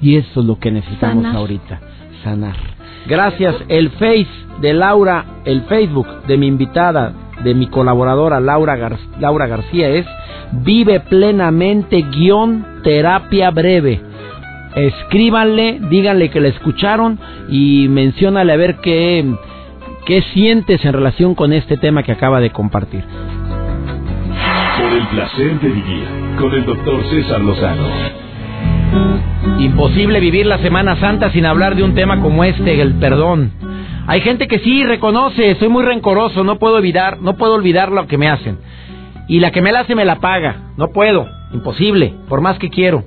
Y 0.01 0.17
eso 0.17 0.41
es 0.41 0.45
lo 0.45 0.59
que 0.59 0.71
necesitamos 0.71 1.25
ahorita, 1.25 1.79
sanar. 2.23 2.74
Gracias. 3.07 3.55
El 3.67 3.91
Face 3.91 4.27
de 4.61 4.73
Laura, 4.73 5.25
el 5.45 5.61
Facebook 5.63 6.07
de 6.27 6.37
mi 6.37 6.47
invitada, 6.47 7.13
de 7.43 7.53
mi 7.53 7.67
colaboradora 7.67 8.39
Laura, 8.39 8.77
Laura 9.19 9.47
García 9.47 9.89
es 9.89 10.05
Vive 10.51 11.01
plenamente 11.01 12.01
guion 12.01 12.65
terapia 12.83 13.51
breve. 13.51 14.01
Escríbanle, 14.75 15.79
díganle 15.89 16.29
que 16.29 16.39
la 16.39 16.49
escucharon 16.49 17.19
y 17.49 17.87
menciónale 17.89 18.53
a 18.53 18.57
ver 18.57 18.75
qué, 18.77 19.25
qué 20.05 20.21
sientes 20.33 20.83
en 20.85 20.93
relación 20.93 21.35
con 21.35 21.53
este 21.53 21.77
tema 21.77 22.03
que 22.03 22.11
acaba 22.11 22.39
de 22.39 22.51
compartir. 22.51 23.03
Por 24.77 24.93
el 24.93 25.07
placer 25.07 25.59
de 25.59 25.69
vivir 25.69 26.03
con 26.37 26.53
el 26.53 26.65
doctor 26.65 27.03
César 27.09 27.41
Lozano. 27.41 28.24
Imposible 29.59 30.19
vivir 30.19 30.45
la 30.45 30.59
Semana 30.59 30.97
Santa 30.97 31.31
sin 31.31 31.45
hablar 31.45 31.75
de 31.75 31.83
un 31.83 31.95
tema 31.95 32.21
como 32.21 32.43
este, 32.43 32.81
el 32.81 32.95
perdón. 32.95 33.51
Hay 34.07 34.21
gente 34.21 34.47
que 34.47 34.59
sí 34.59 34.83
reconoce, 34.83 35.55
soy 35.55 35.69
muy 35.69 35.83
rencoroso, 35.83 36.43
no 36.43 36.59
puedo 36.59 36.75
olvidar, 36.75 37.21
no 37.21 37.37
puedo 37.37 37.55
olvidar 37.55 37.91
lo 37.91 38.05
que 38.05 38.17
me 38.17 38.29
hacen. 38.29 38.59
Y 39.27 39.39
la 39.39 39.51
que 39.51 39.61
me 39.61 39.71
la 39.71 39.79
hace 39.79 39.95
me 39.95 40.05
la 40.05 40.19
paga, 40.19 40.73
no 40.77 40.89
puedo, 40.89 41.27
imposible, 41.51 42.13
por 42.29 42.41
más 42.41 42.59
que 42.59 42.69
quiero. 42.69 43.03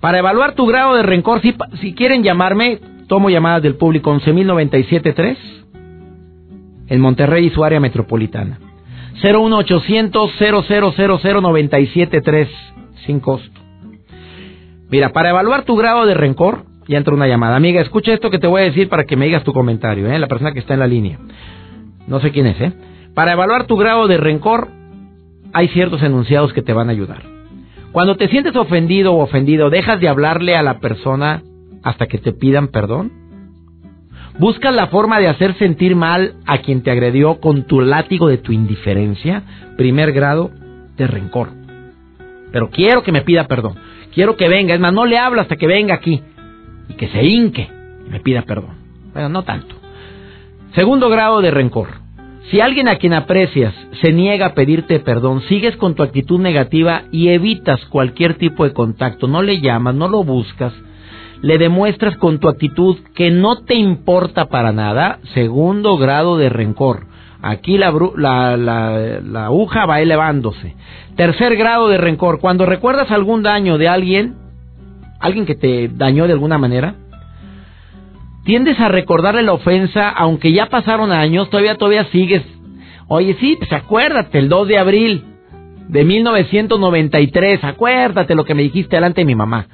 Para 0.00 0.18
evaluar 0.18 0.54
tu 0.54 0.66
grado 0.66 0.94
de 0.94 1.02
rencor, 1.02 1.42
si, 1.42 1.94
quieren 1.94 2.22
llamarme, 2.22 2.78
tomo 3.08 3.28
llamadas 3.28 3.62
del 3.62 3.74
público 3.74 4.14
11.097.3 4.14 5.36
en 6.88 7.00
Monterrey 7.00 7.46
y 7.46 7.50
su 7.50 7.64
área 7.64 7.80
metropolitana. 7.80 8.58
01800 9.22 10.30
0000973 10.38 12.48
sin 13.04 13.20
costo. 13.20 13.65
Mira, 14.90 15.12
para 15.12 15.30
evaluar 15.30 15.64
tu 15.64 15.76
grado 15.76 16.06
de 16.06 16.14
rencor, 16.14 16.64
ya 16.88 16.98
entra 16.98 17.14
una 17.14 17.26
llamada. 17.26 17.56
Amiga, 17.56 17.80
escucha 17.80 18.12
esto 18.12 18.30
que 18.30 18.38
te 18.38 18.46
voy 18.46 18.62
a 18.62 18.64
decir 18.64 18.88
para 18.88 19.04
que 19.04 19.16
me 19.16 19.26
digas 19.26 19.44
tu 19.44 19.52
comentario, 19.52 20.08
¿eh? 20.10 20.18
La 20.18 20.28
persona 20.28 20.52
que 20.52 20.60
está 20.60 20.74
en 20.74 20.80
la 20.80 20.86
línea. 20.86 21.18
No 22.06 22.20
sé 22.20 22.30
quién 22.30 22.46
es, 22.46 22.60
¿eh? 22.60 22.72
Para 23.14 23.32
evaluar 23.32 23.66
tu 23.66 23.76
grado 23.76 24.06
de 24.06 24.16
rencor, 24.16 24.68
hay 25.52 25.68
ciertos 25.68 26.02
enunciados 26.02 26.52
que 26.52 26.62
te 26.62 26.72
van 26.72 26.88
a 26.88 26.92
ayudar. 26.92 27.22
Cuando 27.90 28.16
te 28.16 28.28
sientes 28.28 28.54
ofendido 28.54 29.14
o 29.14 29.22
ofendido, 29.22 29.70
dejas 29.70 30.00
de 30.00 30.08
hablarle 30.08 30.54
a 30.54 30.62
la 30.62 30.80
persona 30.80 31.42
hasta 31.82 32.06
que 32.06 32.18
te 32.18 32.32
pidan 32.32 32.68
perdón. 32.68 33.10
Buscas 34.38 34.74
la 34.74 34.88
forma 34.88 35.18
de 35.18 35.28
hacer 35.28 35.56
sentir 35.56 35.96
mal 35.96 36.34
a 36.46 36.58
quien 36.58 36.82
te 36.82 36.90
agredió 36.90 37.40
con 37.40 37.62
tu 37.62 37.80
látigo 37.80 38.28
de 38.28 38.36
tu 38.36 38.52
indiferencia, 38.52 39.42
primer 39.76 40.12
grado 40.12 40.50
de 40.96 41.06
rencor. 41.06 41.48
Pero 42.52 42.68
quiero 42.70 43.02
que 43.02 43.12
me 43.12 43.22
pida 43.22 43.46
perdón. 43.46 43.76
Quiero 44.16 44.34
que 44.34 44.48
venga. 44.48 44.72
Es 44.72 44.80
más, 44.80 44.94
no 44.94 45.04
le 45.04 45.18
hablo 45.18 45.42
hasta 45.42 45.56
que 45.56 45.66
venga 45.66 45.94
aquí 45.94 46.22
y 46.88 46.94
que 46.94 47.06
se 47.08 47.22
hinque 47.22 47.68
y 48.06 48.10
me 48.10 48.20
pida 48.20 48.42
perdón. 48.42 48.74
Bueno, 49.12 49.28
no 49.28 49.42
tanto. 49.42 49.74
Segundo 50.74 51.10
grado 51.10 51.42
de 51.42 51.50
rencor. 51.50 51.88
Si 52.50 52.62
alguien 52.62 52.88
a 52.88 52.96
quien 52.96 53.12
aprecias 53.12 53.74
se 54.00 54.14
niega 54.14 54.46
a 54.46 54.54
pedirte 54.54 55.00
perdón, 55.00 55.42
sigues 55.42 55.76
con 55.76 55.94
tu 55.94 56.02
actitud 56.02 56.40
negativa 56.40 57.02
y 57.12 57.28
evitas 57.28 57.84
cualquier 57.86 58.38
tipo 58.38 58.64
de 58.64 58.72
contacto, 58.72 59.28
no 59.28 59.42
le 59.42 59.60
llamas, 59.60 59.94
no 59.94 60.08
lo 60.08 60.24
buscas, 60.24 60.72
le 61.42 61.58
demuestras 61.58 62.16
con 62.16 62.38
tu 62.38 62.48
actitud 62.48 62.96
que 63.14 63.30
no 63.30 63.64
te 63.64 63.74
importa 63.74 64.46
para 64.46 64.72
nada, 64.72 65.18
segundo 65.34 65.98
grado 65.98 66.38
de 66.38 66.48
rencor. 66.48 67.06
Aquí 67.42 67.78
la, 67.78 67.92
la, 68.16 68.56
la, 68.56 69.46
aguja 69.46 69.86
va 69.86 70.00
elevándose. 70.00 70.74
Tercer 71.16 71.56
grado 71.56 71.88
de 71.88 71.98
rencor. 71.98 72.40
Cuando 72.40 72.66
recuerdas 72.66 73.10
algún 73.10 73.42
daño 73.42 73.78
de 73.78 73.88
alguien, 73.88 74.34
alguien 75.20 75.46
que 75.46 75.54
te 75.54 75.88
dañó 75.88 76.26
de 76.26 76.32
alguna 76.32 76.58
manera, 76.58 76.94
tiendes 78.44 78.78
a 78.80 78.88
recordarle 78.88 79.42
la 79.42 79.52
ofensa, 79.52 80.08
aunque 80.08 80.52
ya 80.52 80.66
pasaron 80.66 81.12
años, 81.12 81.50
todavía 81.50 81.76
todavía 81.76 82.04
sigues. 82.04 82.42
Oye, 83.08 83.36
sí, 83.38 83.56
pues 83.58 83.72
acuérdate, 83.72 84.38
el 84.38 84.48
2 84.48 84.68
de 84.68 84.78
abril 84.78 85.24
de 85.88 86.04
1993, 86.04 87.62
acuérdate 87.62 88.34
lo 88.34 88.44
que 88.44 88.54
me 88.54 88.62
dijiste 88.62 88.96
delante 88.96 89.20
de 89.20 89.26
mi 89.26 89.34
mamá. 89.34 89.66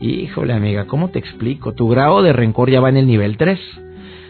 Híjole, 0.00 0.52
amiga, 0.52 0.86
¿cómo 0.86 1.08
te 1.08 1.18
explico? 1.18 1.72
Tu 1.72 1.88
grado 1.88 2.22
de 2.22 2.32
rencor 2.32 2.70
ya 2.70 2.80
va 2.80 2.90
en 2.90 2.98
el 2.98 3.06
nivel 3.06 3.36
3. 3.36 3.58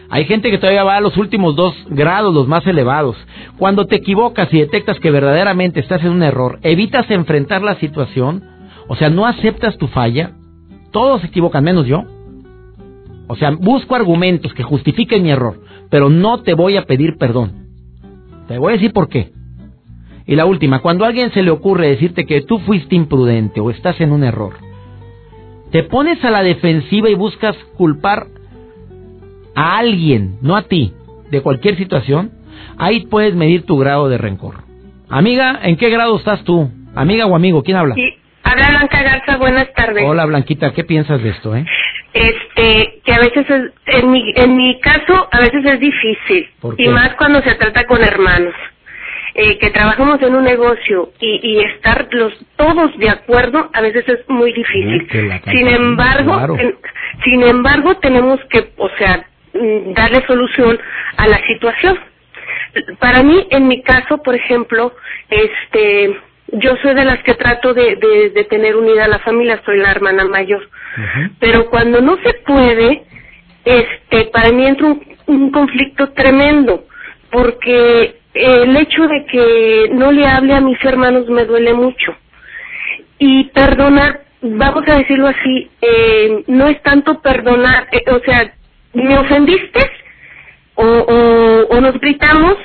Hay 0.09 0.25
gente 0.25 0.51
que 0.51 0.57
todavía 0.57 0.83
va 0.83 0.97
a 0.97 1.01
los 1.01 1.17
últimos 1.17 1.55
dos 1.55 1.73
grados, 1.89 2.33
los 2.33 2.47
más 2.47 2.65
elevados. 2.67 3.17
Cuando 3.57 3.85
te 3.85 3.95
equivocas 3.95 4.53
y 4.53 4.59
detectas 4.59 4.99
que 4.99 5.11
verdaderamente 5.11 5.79
estás 5.79 6.03
en 6.03 6.11
un 6.11 6.23
error, 6.23 6.59
evitas 6.61 7.09
enfrentar 7.09 7.61
la 7.61 7.75
situación, 7.75 8.43
o 8.87 8.95
sea, 8.95 9.09
no 9.09 9.25
aceptas 9.25 9.77
tu 9.77 9.87
falla, 9.87 10.33
todos 10.91 11.21
se 11.21 11.27
equivocan, 11.27 11.63
menos 11.63 11.87
yo. 11.87 12.03
O 13.27 13.35
sea, 13.35 13.51
busco 13.51 13.95
argumentos 13.95 14.53
que 14.53 14.63
justifiquen 14.63 15.23
mi 15.23 15.31
error, 15.31 15.59
pero 15.89 16.09
no 16.09 16.43
te 16.43 16.53
voy 16.53 16.77
a 16.77 16.85
pedir 16.85 17.17
perdón. 17.17 17.65
Te 18.47 18.59
voy 18.59 18.69
a 18.69 18.75
decir 18.75 18.93
por 18.93 19.09
qué. 19.09 19.31
Y 20.27 20.35
la 20.35 20.45
última, 20.45 20.79
cuando 20.79 21.03
a 21.03 21.07
alguien 21.07 21.31
se 21.31 21.43
le 21.43 21.51
ocurre 21.51 21.89
decirte 21.89 22.25
que 22.25 22.41
tú 22.41 22.59
fuiste 22.59 22.95
imprudente 22.95 23.59
o 23.59 23.71
estás 23.71 23.99
en 24.01 24.11
un 24.11 24.23
error, 24.23 24.53
te 25.71 25.83
pones 25.83 26.23
a 26.23 26.31
la 26.31 26.43
defensiva 26.43 27.09
y 27.09 27.15
buscas 27.15 27.55
culpar 27.77 28.27
a 29.55 29.77
alguien, 29.77 30.37
no 30.41 30.55
a 30.55 30.63
ti, 30.63 30.93
de 31.31 31.41
cualquier 31.41 31.77
situación, 31.77 32.31
ahí 32.77 33.05
puedes 33.07 33.33
medir 33.35 33.65
tu 33.65 33.77
grado 33.77 34.09
de 34.09 34.17
rencor. 34.17 34.55
Amiga, 35.09 35.59
¿en 35.63 35.77
qué 35.77 35.89
grado 35.89 36.17
estás 36.17 36.43
tú? 36.43 36.69
Amiga 36.95 37.25
o 37.25 37.35
amigo, 37.35 37.63
¿quién 37.63 37.77
habla? 37.77 37.95
Sí, 37.95 38.13
habla 38.43 38.69
Blanca 38.69 39.01
Garza, 39.03 39.37
buenas 39.37 39.71
tardes. 39.73 40.03
Hola 40.05 40.25
Blanquita, 40.25 40.73
¿qué 40.73 40.83
piensas 40.83 41.21
de 41.21 41.29
esto, 41.29 41.55
eh? 41.55 41.65
Este, 42.13 43.01
que 43.03 43.13
a 43.13 43.19
veces 43.19 43.45
es, 43.49 43.71
en 44.01 44.11
mi, 44.11 44.23
en 44.35 44.55
mi 44.55 44.79
caso, 44.79 45.27
a 45.31 45.39
veces 45.41 45.65
es 45.65 45.79
difícil. 45.79 46.49
¿Por 46.61 46.75
qué? 46.77 46.83
Y 46.83 46.87
más 46.87 47.13
cuando 47.17 47.41
se 47.41 47.55
trata 47.55 47.85
con 47.85 48.01
hermanos. 48.03 48.53
Eh, 49.37 49.57
que 49.59 49.69
trabajamos 49.69 50.21
en 50.21 50.33
un 50.33 50.45
negocio 50.45 51.11
y, 51.19 51.41
y 51.43 51.59
estar 51.59 52.07
los 52.11 52.31
todos 52.55 52.97
de 52.97 53.09
acuerdo 53.09 53.69
a 53.73 53.81
veces 53.81 54.07
es 54.07 54.19
muy 54.29 54.53
difícil. 54.53 55.05
Uy, 55.13 55.31
sin 55.51 55.67
embargo, 55.67 56.37
claro. 56.37 56.57
en- 56.57 56.75
sin 57.25 57.43
embargo 57.43 57.97
tenemos 57.97 58.39
que, 58.49 58.71
o 58.77 58.87
sea, 58.97 59.25
darle 59.93 60.25
solución 60.27 60.79
a 61.17 61.27
la 61.27 61.37
situación. 61.47 61.99
Para 62.99 63.23
mí, 63.23 63.47
en 63.51 63.67
mi 63.67 63.81
caso, 63.81 64.21
por 64.21 64.35
ejemplo, 64.35 64.93
este, 65.29 66.19
yo 66.47 66.75
soy 66.81 66.93
de 66.93 67.05
las 67.05 67.23
que 67.23 67.33
trato 67.33 67.73
de, 67.73 67.95
de, 67.95 68.29
de 68.31 68.43
tener 68.45 68.75
unida 68.75 69.07
la 69.07 69.19
familia, 69.19 69.61
soy 69.65 69.77
la 69.77 69.91
hermana 69.91 70.25
mayor. 70.25 70.69
Pero 71.39 71.69
cuando 71.69 72.01
no 72.01 72.17
se 72.17 72.33
puede, 72.45 73.03
este, 73.63 74.25
para 74.25 74.51
mí 74.51 74.65
entra 74.65 74.87
un, 74.87 75.15
un 75.27 75.51
conflicto 75.51 76.11
tremendo, 76.11 76.85
porque 77.31 78.15
el 78.33 78.75
hecho 78.77 79.07
de 79.07 79.25
que 79.25 79.89
no 79.93 80.11
le 80.11 80.27
hable 80.27 80.53
a 80.53 80.61
mis 80.61 80.83
hermanos 80.83 81.27
me 81.29 81.45
duele 81.45 81.73
mucho. 81.73 82.15
Y 83.17 83.45
perdonar, 83.45 84.21
vamos 84.41 84.83
a 84.87 84.97
decirlo 84.97 85.27
así, 85.27 85.69
eh, 85.81 86.43
no 86.47 86.67
es 86.67 86.81
tanto 86.83 87.21
perdonar, 87.21 87.87
eh, 87.91 88.03
o 88.11 88.19
sea, 88.19 88.53
me 88.95 89.17
ofendiste 89.17 89.79
o, 90.75 91.67
o, 91.69 91.81
nos 91.81 91.99
gritamos, 91.99 92.55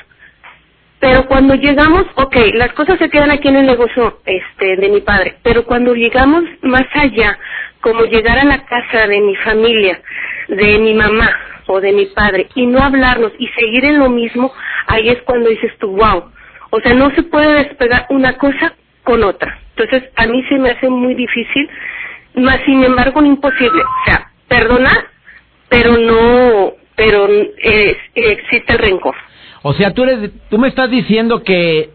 pero 0.98 1.26
cuando 1.26 1.54
llegamos, 1.54 2.06
ok, 2.14 2.36
las 2.54 2.72
cosas 2.72 2.98
se 2.98 3.08
quedan 3.08 3.30
aquí 3.30 3.48
en 3.48 3.56
el 3.56 3.66
negocio 3.66 4.20
este, 4.26 4.76
de 4.76 4.88
mi 4.88 5.00
padre, 5.00 5.36
pero 5.42 5.64
cuando 5.64 5.94
llegamos 5.94 6.44
más 6.62 6.86
allá, 6.94 7.38
como 7.80 8.04
llegar 8.04 8.38
a 8.38 8.44
la 8.44 8.64
casa 8.64 9.06
de 9.06 9.20
mi 9.20 9.36
familia, 9.36 10.00
de 10.48 10.78
mi 10.78 10.94
mamá 10.94 11.30
o 11.66 11.80
de 11.80 11.92
mi 11.92 12.06
padre, 12.06 12.48
y 12.54 12.66
no 12.66 12.80
hablarnos 12.82 13.32
y 13.38 13.46
seguir 13.48 13.84
en 13.84 13.98
lo 13.98 14.10
mismo, 14.10 14.52
ahí 14.86 15.08
es 15.08 15.22
cuando 15.22 15.48
dices 15.48 15.72
tú, 15.78 15.96
wow. 15.96 16.30
O 16.70 16.80
sea, 16.80 16.94
no 16.94 17.10
se 17.14 17.22
puede 17.22 17.64
despegar 17.64 18.06
una 18.10 18.36
cosa 18.36 18.74
con 19.04 19.24
otra. 19.24 19.58
Entonces, 19.76 20.10
a 20.16 20.26
mí 20.26 20.44
se 20.48 20.58
me 20.58 20.70
hace 20.70 20.88
muy 20.88 21.14
difícil, 21.14 21.68
más 22.34 22.60
sin 22.64 22.84
embargo, 22.84 23.24
imposible. 23.24 23.82
O 23.82 24.04
sea, 24.04 24.30
perdonar, 24.48 25.06
pero 25.70 25.96
no, 25.96 26.74
pero 26.94 27.26
eh, 27.30 27.96
existe 28.14 28.74
el 28.74 28.78
rencor. 28.78 29.14
O 29.62 29.72
sea, 29.72 29.94
tú 29.94 30.02
eres, 30.02 30.30
tú 30.50 30.58
me 30.58 30.68
estás 30.68 30.90
diciendo 30.90 31.42
que 31.42 31.90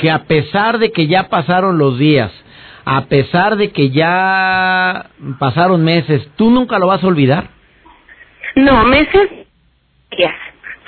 que 0.00 0.10
a 0.10 0.24
pesar 0.24 0.78
de 0.78 0.92
que 0.92 1.06
ya 1.06 1.28
pasaron 1.28 1.78
los 1.78 1.98
días, 1.98 2.32
a 2.84 3.04
pesar 3.04 3.56
de 3.56 3.70
que 3.70 3.90
ya 3.90 5.10
pasaron 5.38 5.84
meses, 5.84 6.26
tú 6.36 6.50
nunca 6.50 6.78
lo 6.78 6.86
vas 6.86 7.04
a 7.04 7.06
olvidar. 7.06 7.50
No, 8.56 8.82
meses, 8.84 9.28
días, 10.16 10.34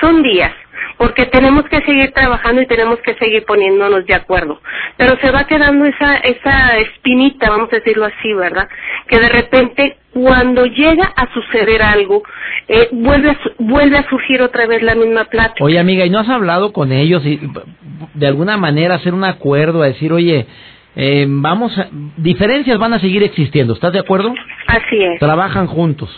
son 0.01 0.23
días, 0.23 0.53
porque 1.03 1.27
tenemos 1.27 1.65
que 1.65 1.81
seguir 1.81 2.13
trabajando 2.13 2.63
y 2.63 2.67
tenemos 2.67 3.01
que 3.01 3.15
seguir 3.15 3.45
poniéndonos 3.45 4.07
de 4.07 4.15
acuerdo. 4.15 4.61
Pero 4.97 5.19
se 5.21 5.33
va 5.33 5.49
quedando 5.49 5.85
esa, 5.85 6.15
esa 6.19 6.79
espinita, 6.79 7.51
vamos 7.51 7.73
a 7.73 7.77
decirlo 7.79 8.05
así, 8.05 8.33
¿verdad? 8.33 8.69
Que 9.09 9.19
de 9.19 9.29
repente, 9.29 9.97
cuando 10.13 10.65
llega 10.65 11.13
a 11.17 11.27
suceder 11.35 11.83
algo, 11.83 12.23
eh, 12.69 12.89
vuelve, 12.93 13.31
a, 13.31 13.39
vuelve 13.59 13.99
a 13.99 14.09
surgir 14.09 14.43
otra 14.43 14.69
vez 14.69 14.81
la 14.81 14.95
misma 14.95 15.25
plática. 15.25 15.65
Oye, 15.65 15.81
amiga, 15.81 16.07
¿y 16.07 16.11
no 16.11 16.21
has 16.21 16.29
hablado 16.29 16.73
con 16.73 16.93
ellos 16.93 17.27
y 17.27 17.41
de 18.15 18.27
alguna 18.29 18.57
manera 18.57 18.95
hacer 18.95 19.13
un 19.13 19.25
acuerdo, 19.25 19.83
a 19.83 19.87
decir, 19.87 20.13
oye, 20.13 20.47
eh, 20.95 21.27
vamos, 21.29 21.77
a, 21.79 21.89
diferencias 22.17 22.79
van 22.79 22.93
a 22.93 23.01
seguir 23.01 23.25
existiendo, 23.25 23.75
¿estás 23.75 23.93
de 23.93 23.99
acuerdo? 23.99 24.33
Así 24.69 25.03
es. 25.03 25.19
Trabajan 25.19 25.67
juntos. 25.67 26.09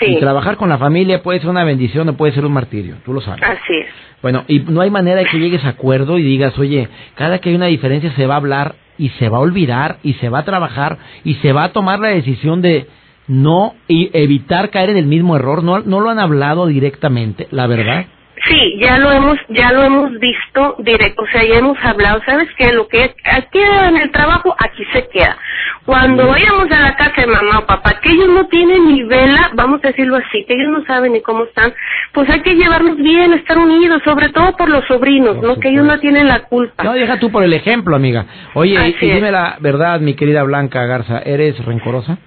Sí. 0.00 0.06
Y 0.06 0.20
trabajar 0.20 0.56
con 0.56 0.68
la 0.68 0.78
familia 0.78 1.22
puede 1.22 1.40
ser 1.40 1.50
una 1.50 1.62
bendición 1.62 2.08
o 2.08 2.16
puede 2.16 2.32
ser 2.32 2.44
un 2.44 2.52
martirio, 2.52 2.96
tú 3.04 3.12
lo 3.12 3.20
sabes. 3.20 3.42
Así 3.42 3.74
es. 3.74 3.86
Bueno, 4.22 4.44
y 4.48 4.60
no 4.60 4.80
hay 4.80 4.90
manera 4.90 5.20
de 5.20 5.26
que 5.26 5.38
llegues 5.38 5.64
a 5.64 5.70
acuerdo 5.70 6.18
y 6.18 6.22
digas, 6.22 6.58
oye, 6.58 6.88
cada 7.14 7.38
que 7.38 7.50
hay 7.50 7.54
una 7.54 7.66
diferencia 7.66 8.12
se 8.16 8.26
va 8.26 8.34
a 8.34 8.38
hablar 8.38 8.74
y 8.98 9.10
se 9.10 9.28
va 9.28 9.38
a 9.38 9.40
olvidar 9.40 9.98
y 10.02 10.14
se 10.14 10.28
va 10.28 10.40
a 10.40 10.44
trabajar 10.44 10.98
y 11.24 11.34
se 11.34 11.52
va 11.52 11.64
a 11.64 11.72
tomar 11.72 12.00
la 12.00 12.08
decisión 12.08 12.60
de 12.60 12.86
no 13.28 13.74
y 13.88 14.10
evitar 14.12 14.70
caer 14.70 14.90
en 14.90 14.96
el 14.96 15.06
mismo 15.06 15.36
error. 15.36 15.62
No, 15.62 15.80
no 15.80 16.00
lo 16.00 16.10
han 16.10 16.18
hablado 16.18 16.66
directamente, 16.66 17.46
la 17.50 17.66
verdad. 17.66 18.06
Sí, 18.48 18.78
ya 18.78 18.98
lo 18.98 19.12
hemos, 19.12 19.38
ya 19.48 19.70
lo 19.72 19.82
hemos 19.82 20.18
visto 20.18 20.76
directo, 20.78 21.22
o 21.22 21.26
sea, 21.26 21.44
ya 21.44 21.58
hemos 21.58 21.76
hablado, 21.84 22.22
¿sabes 22.24 22.48
qué? 22.56 22.72
Lo 22.72 22.88
que 22.88 23.14
aquí 23.24 23.58
en 23.58 23.96
el 23.98 24.10
trabajo, 24.10 24.54
aquí 24.58 24.82
se 24.92 25.08
queda. 25.08 25.36
Cuando 25.84 26.28
vayamos 26.28 26.70
a 26.70 26.80
la 26.80 26.96
casa 26.96 27.20
de 27.20 27.26
mamá 27.26 27.58
o 27.60 27.66
papá, 27.66 28.00
que 28.00 28.10
ellos 28.12 28.28
no 28.28 28.46
tienen 28.46 28.88
ni 28.88 29.02
vela, 29.02 29.50
vamos 29.54 29.80
a 29.84 29.88
decirlo 29.88 30.16
así, 30.16 30.44
que 30.46 30.54
ellos 30.54 30.70
no 30.70 30.84
saben 30.86 31.12
ni 31.12 31.20
cómo 31.20 31.44
están, 31.44 31.74
pues 32.12 32.30
hay 32.30 32.40
que 32.40 32.54
llevarnos 32.54 32.96
bien, 32.96 33.32
estar 33.34 33.58
unidos, 33.58 34.00
sobre 34.04 34.30
todo 34.30 34.56
por 34.56 34.70
los 34.70 34.86
sobrinos, 34.86 35.36
Por 35.36 35.44
¿no? 35.44 35.60
Que 35.60 35.68
ellos 35.68 35.84
no 35.84 35.98
tienen 35.98 36.28
la 36.28 36.44
culpa. 36.44 36.82
No, 36.82 36.94
deja 36.94 37.18
tú 37.18 37.30
por 37.30 37.42
el 37.42 37.52
ejemplo, 37.52 37.94
amiga. 37.94 38.24
Oye, 38.54 38.74
y, 38.74 38.94
Así 38.94 39.06
y 39.06 39.12
dime 39.12 39.32
la 39.32 39.56
verdad, 39.60 40.00
mi 40.00 40.14
querida 40.14 40.42
Blanca 40.44 40.86
Garza, 40.86 41.18
¿eres 41.18 41.62
rencorosa? 41.64 42.18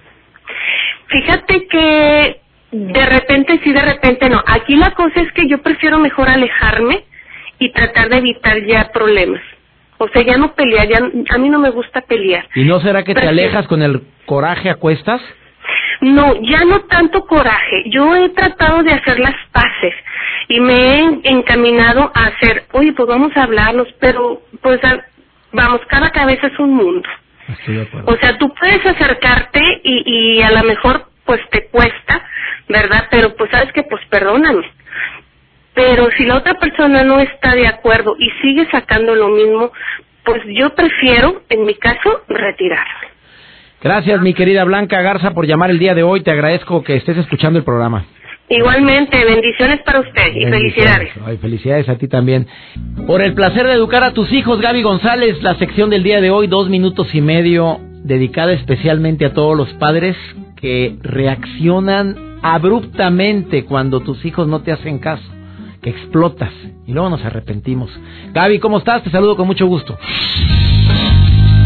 Fíjate 1.08 1.66
que 1.66 2.43
de 2.74 3.06
repente 3.06 3.60
sí, 3.62 3.72
de 3.72 3.82
repente 3.82 4.28
no. 4.28 4.42
Aquí 4.44 4.74
la 4.74 4.90
cosa 4.92 5.20
es 5.20 5.30
que 5.32 5.46
yo 5.46 5.62
prefiero 5.62 5.98
mejor 5.98 6.28
alejarme 6.28 7.04
y 7.60 7.70
tratar 7.70 8.08
de 8.08 8.16
evitar 8.16 8.64
ya 8.64 8.90
problemas. 8.92 9.40
O 9.98 10.08
sea, 10.08 10.22
ya 10.22 10.36
no 10.36 10.54
pelear, 10.54 10.88
ya 10.88 10.98
a 10.98 11.38
mí 11.38 11.48
no 11.48 11.60
me 11.60 11.70
gusta 11.70 12.00
pelear. 12.00 12.48
¿Y 12.56 12.64
no 12.64 12.80
será 12.80 13.04
que 13.04 13.14
te 13.14 13.28
alejas 13.28 13.68
con 13.68 13.80
el 13.80 14.02
coraje 14.26 14.70
a 14.70 14.74
cuestas? 14.74 15.22
No, 16.00 16.34
ya 16.42 16.64
no 16.64 16.80
tanto 16.80 17.24
coraje. 17.26 17.84
Yo 17.86 18.16
he 18.16 18.28
tratado 18.30 18.82
de 18.82 18.92
hacer 18.92 19.20
las 19.20 19.36
paces 19.52 19.94
y 20.48 20.58
me 20.58 20.74
he 20.74 21.20
encaminado 21.30 22.10
a 22.12 22.26
hacer, 22.26 22.64
oye, 22.72 22.92
pues 22.92 23.08
vamos 23.08 23.30
a 23.36 23.44
hablarnos, 23.44 23.86
pero 24.00 24.42
pues 24.60 24.80
vamos, 25.52 25.80
cada 25.86 26.10
cabeza 26.10 26.48
es 26.48 26.58
un 26.58 26.74
mundo. 26.74 27.08
Estoy 27.48 27.76
de 27.76 27.82
acuerdo. 27.82 28.12
O 28.12 28.16
sea, 28.16 28.36
tú 28.36 28.52
puedes 28.58 28.84
acercarte 28.84 29.60
y, 29.84 30.02
y 30.38 30.42
a 30.42 30.50
lo 30.50 30.64
mejor 30.64 31.13
pues 31.24 31.40
te 31.50 31.66
cuesta, 31.66 32.22
¿verdad? 32.68 33.06
Pero 33.10 33.34
pues 33.36 33.50
sabes 33.50 33.72
que 33.72 33.82
pues 33.82 34.02
perdóname. 34.10 34.64
Pero 35.74 36.08
si 36.16 36.24
la 36.24 36.36
otra 36.36 36.54
persona 36.54 37.02
no 37.02 37.18
está 37.18 37.54
de 37.54 37.66
acuerdo 37.66 38.14
y 38.18 38.30
sigue 38.42 38.68
sacando 38.70 39.14
lo 39.14 39.28
mismo, 39.28 39.72
pues 40.24 40.42
yo 40.46 40.74
prefiero, 40.74 41.42
en 41.48 41.64
mi 41.64 41.74
caso, 41.74 42.22
retirarme. 42.28 43.08
Gracias, 43.82 44.20
mi 44.22 44.32
querida 44.32 44.64
Blanca 44.64 45.02
Garza, 45.02 45.32
por 45.32 45.46
llamar 45.46 45.70
el 45.70 45.78
día 45.78 45.94
de 45.94 46.02
hoy. 46.02 46.22
Te 46.22 46.30
agradezco 46.30 46.82
que 46.82 46.96
estés 46.96 47.18
escuchando 47.18 47.58
el 47.58 47.64
programa. 47.64 48.06
Igualmente, 48.48 49.24
bendiciones 49.24 49.80
para 49.80 50.00
usted 50.00 50.34
y 50.34 50.44
felicidades. 50.44 51.12
Ay, 51.24 51.38
felicidades 51.38 51.88
a 51.88 51.96
ti 51.96 52.08
también. 52.08 52.46
Por 53.06 53.20
el 53.20 53.34
placer 53.34 53.66
de 53.66 53.72
educar 53.72 54.04
a 54.04 54.12
tus 54.12 54.32
hijos, 54.32 54.60
Gaby 54.60 54.82
González, 54.82 55.42
la 55.42 55.56
sección 55.56 55.90
del 55.90 56.02
día 56.02 56.20
de 56.20 56.30
hoy, 56.30 56.46
dos 56.46 56.68
minutos 56.68 57.14
y 57.14 57.20
medio, 57.20 57.78
dedicada 58.04 58.52
especialmente 58.52 59.24
a 59.24 59.32
todos 59.32 59.56
los 59.56 59.72
padres 59.74 60.16
que 60.64 60.96
reaccionan 61.02 62.38
abruptamente 62.40 63.66
cuando 63.66 64.00
tus 64.00 64.24
hijos 64.24 64.48
no 64.48 64.62
te 64.62 64.72
hacen 64.72 64.98
caso, 64.98 65.22
que 65.82 65.90
explotas 65.90 66.52
y 66.86 66.92
luego 66.94 67.10
nos 67.10 67.22
arrepentimos. 67.22 67.90
Gaby, 68.32 68.60
¿cómo 68.60 68.78
estás? 68.78 69.02
Te 69.02 69.10
saludo 69.10 69.36
con 69.36 69.46
mucho 69.46 69.66
gusto. 69.66 69.98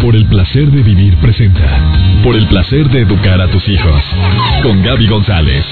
Por 0.02 0.16
el 0.16 0.26
placer 0.26 0.72
de 0.72 0.82
vivir 0.82 1.16
presenta. 1.18 1.78
Por 2.24 2.34
el 2.34 2.48
placer 2.48 2.88
de 2.88 3.02
educar 3.02 3.40
a 3.40 3.48
tus 3.48 3.68
hijos. 3.68 4.02
Con 4.64 4.82
Gaby 4.82 5.06
González. 5.06 5.64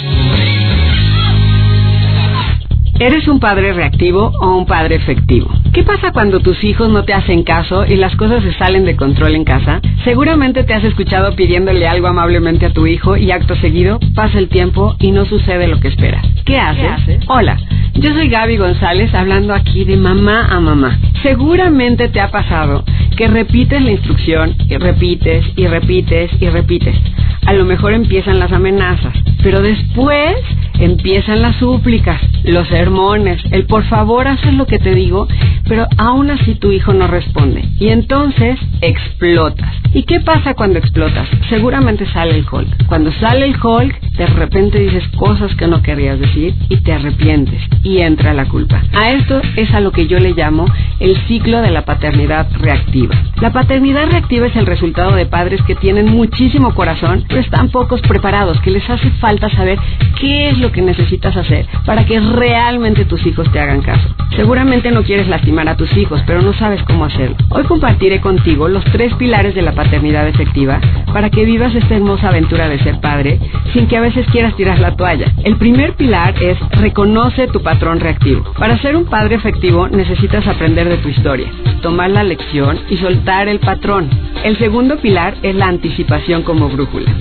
¿Eres 3.01 3.27
un 3.27 3.41
padre 3.41 3.73
reactivo 3.73 4.31
o 4.41 4.57
un 4.57 4.67
padre 4.67 4.95
efectivo? 4.95 5.51
¿Qué 5.77 5.83
pasa 5.83 6.11
cuando 6.11 6.41
tus 6.41 6.65
hijos 6.65 6.89
no 6.89 7.05
te 7.05 7.13
hacen 7.13 7.43
caso 7.43 7.85
y 7.87 7.97
las 7.97 8.17
cosas 8.17 8.43
se 8.43 8.55
salen 8.55 8.87
de 8.87 8.97
control 8.97 9.35
en 9.35 9.45
casa? 9.45 9.83
Seguramente 10.05 10.65
te 10.65 10.73
has 10.73 10.83
escuchado 10.83 11.37
pidiéndole 11.37 11.87
algo 11.87 12.07
amablemente 12.07 12.65
a 12.65 12.73
tu 12.73 12.87
hijo 12.87 13.19
y 13.19 13.31
acto 13.31 13.55
seguido 13.57 13.99
pasa 14.15 14.39
el 14.39 14.49
tiempo 14.49 14.97
y 15.01 15.11
no 15.11 15.27
sucede 15.27 15.69
lo 15.69 15.79
que 15.79 15.89
esperas. 15.89 16.25
¿Qué 16.47 16.59
haces? 16.59 17.21
Hola, 17.29 17.59
yo 17.93 18.11
soy 18.15 18.31
Gaby 18.31 18.57
González 18.57 19.13
hablando 19.13 19.53
aquí 19.53 19.85
de 19.85 19.99
mamá 19.99 20.47
a 20.47 20.61
mamá. 20.61 20.99
Seguramente 21.23 22.09
te 22.09 22.21
ha 22.21 22.31
pasado 22.31 22.83
que 23.15 23.27
repites 23.27 23.83
la 23.83 23.91
instrucción 23.91 24.55
y 24.71 24.79
repites 24.79 25.45
y 25.57 25.67
repites 25.67 26.31
y 26.41 26.49
repites. 26.49 26.97
A 27.45 27.53
lo 27.53 27.67
mejor 27.67 27.93
empiezan 27.93 28.39
las 28.39 28.51
amenazas, 28.51 29.13
pero 29.43 29.61
después 29.61 30.37
empiezan 30.79 31.43
las 31.43 31.57
súplicas, 31.57 32.21
los 32.45 32.69
sermones, 32.69 33.43
el 33.51 33.67
por 33.67 33.85
favor 33.85 34.29
haces 34.29 34.55
lo 34.55 34.67
que 34.67 34.79
te 34.79 34.95
digo, 34.95 35.27
pero 35.69 35.87
aún 35.99 36.31
así 36.31 36.55
tu 36.55 36.73
hijo 36.73 36.93
no 36.93 37.07
responde. 37.07 37.65
Y 37.79 37.89
entonces 37.89 38.59
explotas. 38.81 39.73
¿Y 39.95 40.03
qué 40.05 40.21
pasa 40.21 40.55
cuando 40.55 40.79
explotas? 40.79 41.29
Seguramente 41.49 42.07
sale 42.13 42.37
el 42.37 42.47
Hulk. 42.51 42.87
Cuando 42.87 43.13
sale 43.13 43.47
el 43.47 43.57
Hulk, 43.61 44.01
de 44.17 44.27
repente 44.27 44.79
dices 44.79 45.05
cosas 45.17 45.55
que 45.55 45.67
no 45.67 45.83
querías 45.83 46.19
decir 46.21 46.55
y 46.69 46.77
te 46.79 46.93
arrepientes 46.93 47.61
y 47.83 47.99
entra 47.99 48.35
la 48.35 48.47
culpa. 48.47 48.83
A 48.93 49.13
esto 49.13 49.41
es 49.57 49.73
a 49.73 49.81
lo 49.81 49.93
que 49.93 50.07
yo 50.07 50.19
le 50.19 50.35
llamo 50.35 50.67
el 51.01 51.17
ciclo 51.27 51.63
de 51.63 51.71
la 51.71 51.85
paternidad 51.85 52.47
reactiva. 52.59 53.15
La 53.41 53.53
paternidad 53.53 54.11
reactiva 54.11 54.47
es 54.47 54.57
el 54.57 54.67
resultado 54.67 55.13
de 55.13 55.27
padres 55.27 55.61
que 55.67 55.75
tienen 55.75 56.07
muchísimo 56.07 56.75
corazón, 56.75 57.25
pero 57.29 57.41
están 57.41 57.71
pocos 57.71 58.01
preparados, 58.03 58.61
que 58.61 58.71
les 58.71 58.89
hace 58.89 59.11
falta 59.13 59.51
saber 59.51 59.79
qué 60.21 60.51
es 60.51 60.59
lo 60.59 60.66
que 60.73 60.83
necesitas 60.83 61.37
hacer 61.37 61.67
para 61.85 62.05
que 62.05 62.21
realmente 62.21 63.05
tus 63.05 63.25
hijos 63.27 63.51
te 63.53 63.61
hagan 63.61 63.83
caso. 63.83 64.09
Seguramente 64.35 64.91
no 64.91 65.03
quieres 65.03 65.29
lastimar 65.29 65.69
a 65.69 65.77
tus 65.77 65.97
hijos, 65.97 66.23
pero 66.27 66.43
no 66.43 66.53
sabes 66.55 66.83
cómo 66.83 67.05
hacerlo. 67.05 67.37
Hoy 67.51 67.65
compartiré 67.65 68.21
contigo 68.21 68.69
los 68.69 68.85
tres 68.85 69.15
pilares 69.15 69.55
de 69.55 69.63
la 69.63 69.73
paternidad 69.73 70.29
efectiva 70.29 70.81
para 71.13 71.31
que 71.31 71.45
vivas 71.45 71.75
esta 71.75 71.97
hermosa 71.97 72.29
aventura 72.29 72.69
de 72.69 72.79
ser 72.81 73.01
padre 73.01 73.39
sin 73.73 73.87
que 73.87 73.97
a 73.97 74.01
veces 74.01 74.27
quieras 74.27 74.55
tirar 74.57 74.79
la 74.79 74.97
toalla. 74.97 75.33
El 75.45 75.57
primer 75.57 75.95
pilar 75.95 76.35
es 76.43 76.59
reconoce 76.71 77.47
tu 77.49 77.63
patrón 77.63 78.01
reactivo. 78.01 78.45
Para 78.59 78.79
ser 78.79 78.97
un 78.97 79.07
padre 79.07 79.37
efectivo 79.37 79.89
necesitas 79.89 80.47
aprender 80.47 80.89
de 80.89 80.99
tu 80.99 81.09
historia, 81.09 81.49
tomar 81.83 82.11
la 82.11 82.25
lección 82.25 82.79
y 82.91 82.97
soltar 82.97 83.49
el 83.49 83.61
patrón. 83.61 84.09
El 84.45 84.59
segundo 84.59 84.99
pilar 84.99 85.35
es 85.43 85.55
la 85.55 85.69
anticipación 85.69 86.43
como 86.43 86.69
brújula. 86.69 87.13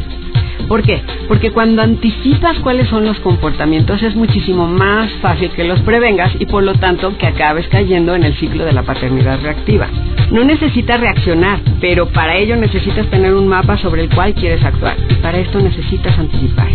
¿Por 0.68 0.82
qué? 0.82 1.02
Porque 1.28 1.52
cuando 1.52 1.82
anticipas 1.82 2.58
cuáles 2.60 2.88
son 2.90 3.06
los 3.06 3.20
comportamientos 3.20 4.02
es 4.04 4.16
muchísimo 4.16 4.68
más 4.68 5.12
fácil 5.22 5.52
que 5.52 5.64
los 5.64 5.80
prevengas 5.82 6.32
y 6.40 6.46
por 6.46 6.64
lo 6.64 6.74
tanto 6.76 7.18
que 7.18 7.28
acabes 7.28 7.68
cayendo 7.68 8.16
en 8.16 8.24
el 8.24 8.36
ciclo 8.36 8.66
de 8.66 8.74
la 8.74 8.84
paternidad 8.84 9.42
reactiva. 9.42 9.88
No 10.32 10.44
necesitas 10.44 11.00
reaccionar, 11.00 11.60
pero 11.80 12.08
para 12.08 12.36
ello 12.36 12.56
necesitas 12.56 13.08
tener 13.08 13.34
un 13.34 13.48
mapa 13.48 13.78
sobre 13.78 14.04
el 14.04 14.10
cual 14.10 14.34
quieres 14.34 14.64
actuar 14.64 14.98
y 15.10 15.16
para 15.16 15.40
esto 15.40 15.60
necesitas 15.60 16.18
anticipar. 16.18 16.68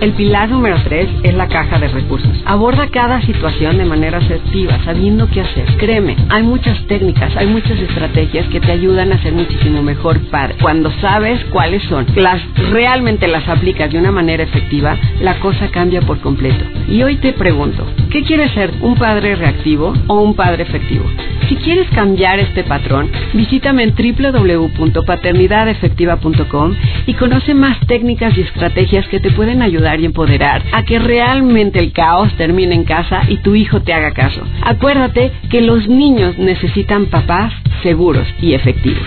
El 0.00 0.12
pilar 0.12 0.50
número 0.50 0.76
3 0.84 1.08
es 1.22 1.34
la 1.34 1.48
caja 1.48 1.78
de 1.78 1.88
recursos. 1.88 2.30
Aborda 2.44 2.88
cada 2.88 3.22
situación 3.22 3.78
de 3.78 3.86
manera 3.86 4.18
asertiva, 4.18 4.78
sabiendo 4.84 5.26
qué 5.28 5.40
hacer. 5.40 5.64
Créeme, 5.78 6.16
hay 6.28 6.42
muchas 6.42 6.86
técnicas, 6.86 7.34
hay 7.34 7.46
muchas 7.46 7.78
estrategias 7.78 8.46
que 8.48 8.60
te 8.60 8.72
ayudan 8.72 9.12
a 9.12 9.22
ser 9.22 9.32
muchísimo 9.32 9.82
mejor 9.82 10.20
padre. 10.30 10.56
Cuando 10.60 10.90
sabes 11.00 11.42
cuáles 11.46 11.82
son, 11.84 12.06
las 12.14 12.42
realmente 12.70 13.25
las 13.28 13.48
aplicas 13.48 13.90
de 13.90 13.98
una 13.98 14.12
manera 14.12 14.42
efectiva, 14.42 14.98
la 15.20 15.38
cosa 15.40 15.68
cambia 15.68 16.02
por 16.02 16.20
completo. 16.20 16.64
Y 16.88 17.02
hoy 17.02 17.16
te 17.16 17.32
pregunto, 17.32 17.86
¿qué 18.10 18.22
quieres 18.22 18.52
ser? 18.52 18.72
¿Un 18.80 18.96
padre 18.96 19.36
reactivo 19.36 19.94
o 20.06 20.20
un 20.20 20.34
padre 20.34 20.62
efectivo? 20.62 21.04
Si 21.48 21.56
quieres 21.56 21.88
cambiar 21.90 22.38
este 22.40 22.64
patrón, 22.64 23.10
visítame 23.32 23.84
en 23.84 23.94
www.paternidadefectiva.com 23.94 26.74
y 27.06 27.14
conoce 27.14 27.54
más 27.54 27.78
técnicas 27.86 28.36
y 28.36 28.40
estrategias 28.40 29.06
que 29.08 29.20
te 29.20 29.30
pueden 29.30 29.62
ayudar 29.62 30.00
y 30.00 30.06
empoderar 30.06 30.64
a 30.72 30.82
que 30.82 30.98
realmente 30.98 31.78
el 31.78 31.92
caos 31.92 32.34
termine 32.36 32.74
en 32.74 32.82
casa 32.84 33.22
y 33.28 33.36
tu 33.38 33.54
hijo 33.54 33.80
te 33.80 33.92
haga 33.92 34.12
caso. 34.12 34.42
Acuérdate 34.62 35.30
que 35.50 35.60
los 35.60 35.86
niños 35.88 36.36
necesitan 36.36 37.06
papás 37.06 37.52
seguros 37.82 38.26
y 38.40 38.54
efectivos. 38.54 39.06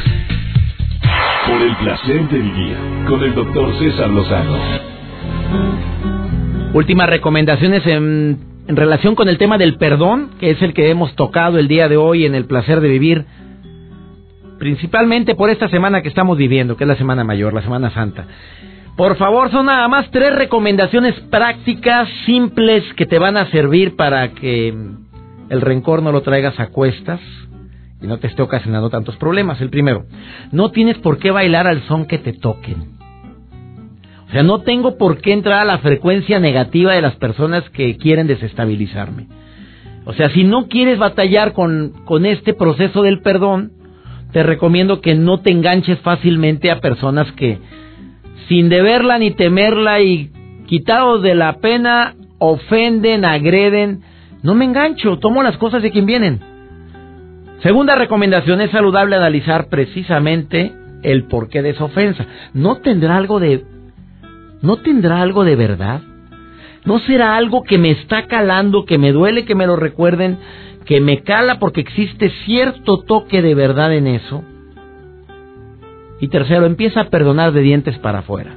Por 1.50 1.62
el 1.64 1.76
placer 1.78 2.30
de 2.30 2.38
vivir 2.38 2.78
con 3.08 3.24
el 3.24 3.34
doctor 3.34 3.74
César 3.80 4.10
Lozano. 4.10 4.58
Últimas 6.74 7.10
recomendaciones 7.10 7.86
en, 7.88 8.38
en 8.68 8.76
relación 8.76 9.16
con 9.16 9.30
el 9.30 9.40
tema 9.40 9.58
del 9.58 9.78
perdón, 9.78 10.30
que 10.40 10.52
es 10.52 10.62
el 10.62 10.76
que 10.76 10.92
hemos 10.92 11.16
tocado 11.16 11.58
el 11.58 11.68
día 11.68 11.90
de 11.90 11.98
hoy 11.98 12.26
en 12.28 12.36
el 12.36 12.46
placer 12.46 12.82
de 12.82 12.90
vivir 12.90 13.26
principalmente 14.60 15.34
por 15.34 15.50
esta 15.50 15.70
semana 15.70 16.04
que 16.04 16.10
estamos 16.10 16.38
viviendo, 16.38 16.78
que 16.78 16.84
es 16.84 16.88
la 16.88 16.98
Semana 16.98 17.24
Mayor, 17.24 17.52
la 17.54 17.64
Semana 17.64 17.90
Santa. 17.90 18.26
Por 18.96 19.16
favor, 19.16 19.50
son 19.50 19.66
nada 19.66 19.88
más 19.88 20.12
tres 20.12 20.36
recomendaciones 20.36 21.16
prácticas, 21.32 22.08
simples, 22.28 22.84
que 22.96 23.08
te 23.08 23.18
van 23.18 23.38
a 23.38 23.50
servir 23.50 23.96
para 23.96 24.34
que 24.34 24.68
el 25.50 25.62
rencor 25.62 26.04
no 26.04 26.12
lo 26.12 26.22
traigas 26.22 26.60
a 26.60 26.68
cuestas 26.68 27.20
y 28.02 28.08
no 28.08 28.18
te 28.18 28.28
esté 28.28 28.42
ocasionando 28.42 28.90
tantos 28.90 29.18
problemas. 29.18 29.60
El 29.62 29.70
primero, 29.70 30.06
no 30.52 30.72
tienes 30.72 30.98
por 31.00 31.18
qué 31.18 31.32
bailar 31.32 31.68
al 31.68 31.82
son 31.84 32.06
que 32.06 32.18
te 32.18 32.34
toquen. 32.34 32.98
O 34.28 34.32
sea, 34.32 34.44
no 34.44 34.62
tengo 34.62 34.98
por 34.98 35.22
qué 35.22 35.34
entrar 35.34 35.62
a 35.62 35.66
la 35.66 35.80
frecuencia 35.80 36.40
negativa 36.40 36.94
de 36.94 37.02
las 37.02 37.16
personas 37.16 37.68
que 37.72 37.98
quieren 37.98 38.28
desestabilizarme. 38.28 39.28
O 40.06 40.14
sea, 40.14 40.30
si 40.30 40.44
no 40.44 40.68
quieres 40.68 41.00
batallar 41.00 41.54
con, 41.54 41.94
con 42.06 42.26
este 42.26 42.54
proceso 42.54 43.02
del 43.02 43.22
perdón, 43.22 43.72
te 44.32 44.44
recomiendo 44.44 45.02
que 45.02 45.16
no 45.16 45.40
te 45.40 45.52
enganches 45.52 46.00
fácilmente 46.00 46.70
a 46.70 46.80
personas 46.80 47.32
que 47.34 47.58
sin 48.48 48.70
deberla 48.70 49.18
ni 49.18 49.32
temerla 49.32 50.02
y 50.02 50.32
quitados 50.68 51.22
de 51.24 51.36
la 51.36 51.58
pena, 51.58 52.16
ofenden, 52.38 53.26
agreden. 53.26 54.02
No 54.44 54.56
me 54.56 54.66
engancho, 54.66 55.18
tomo 55.18 55.44
las 55.44 55.58
cosas 55.58 55.82
de 55.82 55.92
quien 55.92 56.06
vienen. 56.06 56.40
Segunda 57.62 57.96
recomendación, 57.96 58.62
es 58.62 58.72
saludable 58.72 59.18
analizar 59.18 59.68
precisamente 59.68 60.74
el 61.04 61.26
porqué 61.26 61.62
de 61.62 61.72
esa 61.72 61.86
ofensa. 61.86 62.26
¿No 62.54 62.78
tendrá 62.78 63.18
algo 63.18 63.40
de... 63.40 63.66
¿No 64.62 64.78
tendrá 64.78 65.22
algo 65.22 65.44
de 65.44 65.56
verdad? 65.56 66.02
¿No 66.86 67.00
será 67.00 67.36
algo 67.36 67.64
que 67.64 67.78
me 67.78 67.92
está 67.92 68.28
calando, 68.28 68.86
que 68.86 68.98
me 68.98 69.12
duele 69.12 69.46
que 69.46 69.56
me 69.56 69.68
lo 69.68 69.76
recuerden, 69.76 70.38
que 70.86 71.02
me 71.02 71.22
cala 71.24 71.60
porque 71.60 71.82
existe 71.82 72.32
cierto 72.46 73.00
toque 73.00 73.42
de 73.42 73.56
verdad 73.56 73.94
en 73.94 74.08
eso? 74.08 74.44
Y 76.22 76.30
tercero, 76.30 76.66
empieza 76.66 77.02
a 77.02 77.10
perdonar 77.10 77.52
de 77.52 77.62
dientes 77.62 77.98
para 78.00 78.20
afuera. 78.20 78.56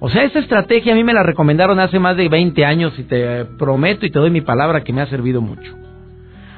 O 0.00 0.08
sea, 0.10 0.24
esa 0.24 0.40
estrategia 0.40 0.92
a 0.92 0.96
mí 0.96 1.04
me 1.04 1.14
la 1.14 1.22
recomendaron 1.22 1.78
hace 1.80 1.98
más 1.98 2.16
de 2.16 2.28
20 2.28 2.64
años 2.64 2.96
y 2.98 3.04
te 3.04 3.44
prometo 3.44 4.06
y 4.06 4.10
te 4.10 4.18
doy 4.18 4.30
mi 4.30 4.40
palabra 4.40 4.82
que 4.82 4.92
me 4.92 5.02
ha 5.02 5.06
servido 5.06 5.40
mucho. 5.40 5.87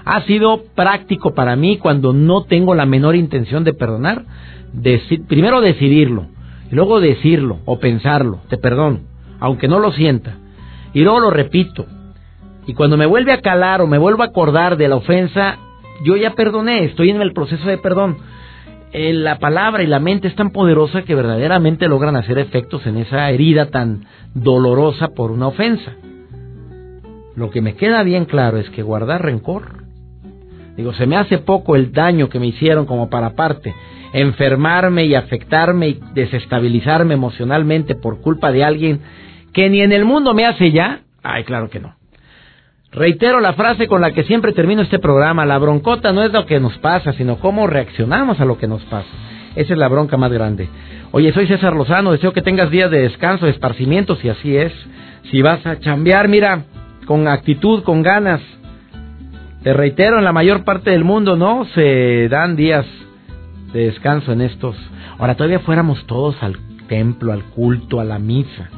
Ha 0.04 0.22
sido 0.22 0.64
práctico 0.74 1.34
para 1.34 1.56
mí 1.56 1.78
cuando 1.78 2.12
no 2.12 2.44
tengo 2.44 2.74
la 2.74 2.86
menor 2.86 3.16
intención 3.16 3.64
de 3.64 3.74
perdonar. 3.74 4.24
primero 5.28 5.60
decidirlo, 5.60 6.26
y 6.70 6.74
luego 6.74 7.00
decirlo 7.00 7.58
o 7.64 7.78
pensarlo, 7.78 8.40
te 8.48 8.56
perdono, 8.56 9.00
aunque 9.40 9.68
no 9.68 9.78
lo 9.78 9.92
sienta. 9.92 10.36
Y 10.92 11.02
luego 11.02 11.20
lo 11.20 11.30
repito. 11.30 11.86
Y 12.66 12.74
cuando 12.74 12.96
me 12.96 13.06
vuelve 13.06 13.32
a 13.32 13.40
calar 13.40 13.80
o 13.80 13.86
me 13.86 13.98
vuelvo 13.98 14.22
a 14.22 14.26
acordar 14.26 14.76
de 14.76 14.88
la 14.88 14.96
ofensa, 14.96 15.58
yo 16.04 16.16
ya 16.16 16.34
perdoné, 16.34 16.84
estoy 16.84 17.10
en 17.10 17.20
el 17.20 17.32
proceso 17.32 17.68
de 17.68 17.78
perdón. 17.78 18.18
Eh, 18.92 19.12
la 19.12 19.38
palabra 19.38 19.82
y 19.82 19.86
la 19.86 20.00
mente 20.00 20.26
es 20.28 20.34
tan 20.34 20.50
poderosa 20.50 21.02
que 21.02 21.14
verdaderamente 21.14 21.86
logran 21.86 22.16
hacer 22.16 22.38
efectos 22.38 22.86
en 22.86 22.96
esa 22.96 23.30
herida 23.30 23.66
tan 23.66 24.04
dolorosa 24.34 25.08
por 25.08 25.30
una 25.30 25.46
ofensa. 25.48 25.92
Lo 27.36 27.50
que 27.50 27.60
me 27.60 27.76
queda 27.76 28.02
bien 28.02 28.24
claro 28.24 28.58
es 28.58 28.68
que 28.70 28.82
guardar 28.82 29.22
rencor, 29.22 29.80
digo, 30.81 30.93
se 30.95 31.07
me 31.07 31.16
hace 31.16 31.38
poco 31.38 31.77
el 31.77 31.93
daño 31.93 32.29
que 32.29 32.38
me 32.40 32.47
hicieron 32.49 32.87
como 32.87 33.09
para 33.09 33.31
parte, 33.37 33.75
enfermarme 34.12 35.05
y 35.05 35.14
afectarme 35.14 35.88
y 35.88 36.01
desestabilizarme 36.14 37.14
emocionalmente 37.14 37.95
por 37.95 38.21
culpa 38.21 38.51
de 38.51 38.64
alguien 38.64 39.01
que 39.53 39.69
ni 39.71 39.81
en 39.81 39.93
el 39.93 40.05
mundo 40.05 40.35
me 40.35 40.47
hace 40.47 40.73
ya, 40.73 41.01
ay, 41.23 41.45
claro 41.45 41.71
que 41.71 41.81
no. 41.81 41.95
Reitero 42.93 43.38
la 43.38 43.53
frase 43.53 43.87
con 43.87 44.01
la 44.01 44.11
que 44.11 44.25
siempre 44.25 44.53
termino 44.53 44.83
este 44.83 44.99
programa, 44.99 45.47
la 45.47 45.59
broncota 45.59 46.12
no 46.12 46.25
es 46.25 46.33
lo 46.33 46.45
que 46.47 46.59
nos 46.59 46.77
pasa, 46.79 47.12
sino 47.12 47.38
cómo 47.38 47.69
reaccionamos 47.69 48.40
a 48.40 48.45
lo 48.45 48.59
que 48.59 48.66
nos 48.66 48.83
pasa. 48.85 49.09
Esa 49.55 49.73
es 49.73 49.79
la 49.79 49.88
bronca 49.88 50.16
más 50.16 50.33
grande. 50.33 50.69
Oye, 51.12 51.33
soy 51.33 51.47
César 51.47 51.75
Lozano, 51.75 52.12
deseo 52.12 52.33
que 52.33 52.43
tengas 52.43 52.71
días 52.71 52.90
de 52.90 53.03
descanso, 53.03 53.47
de 53.47 53.53
esparcimiento, 53.53 54.16
si 54.16 54.29
así 54.29 54.57
es. 54.57 54.73
Si 55.31 55.43
vas 55.43 55.64
a 55.66 55.79
chambear, 55.79 56.29
mira, 56.29 56.64
con 57.07 57.29
actitud, 57.29 57.83
con 57.83 58.03
ganas. 58.03 58.40
Te 59.62 59.73
reitero, 59.73 60.18
en 60.18 60.25
la 60.25 60.33
mayor 60.33 60.64
parte 60.64 60.90
del 60.90 61.05
mundo 61.05 61.37
no 61.37 61.64
se 61.75 62.29
dan 62.29 62.57
días 62.57 62.87
de 63.73 63.87
descanso 63.87 64.33
en 64.33 64.40
estos. 64.40 64.77
Ahora 65.18 65.35
todavía 65.35 65.61
fuéramos 65.61 66.07
todos 66.07 66.42
al 66.42 66.57
templo, 66.88 67.33
al 67.33 67.44
culto, 67.44 68.01
a 68.01 68.05
la 68.05 68.18
misa 68.18 68.70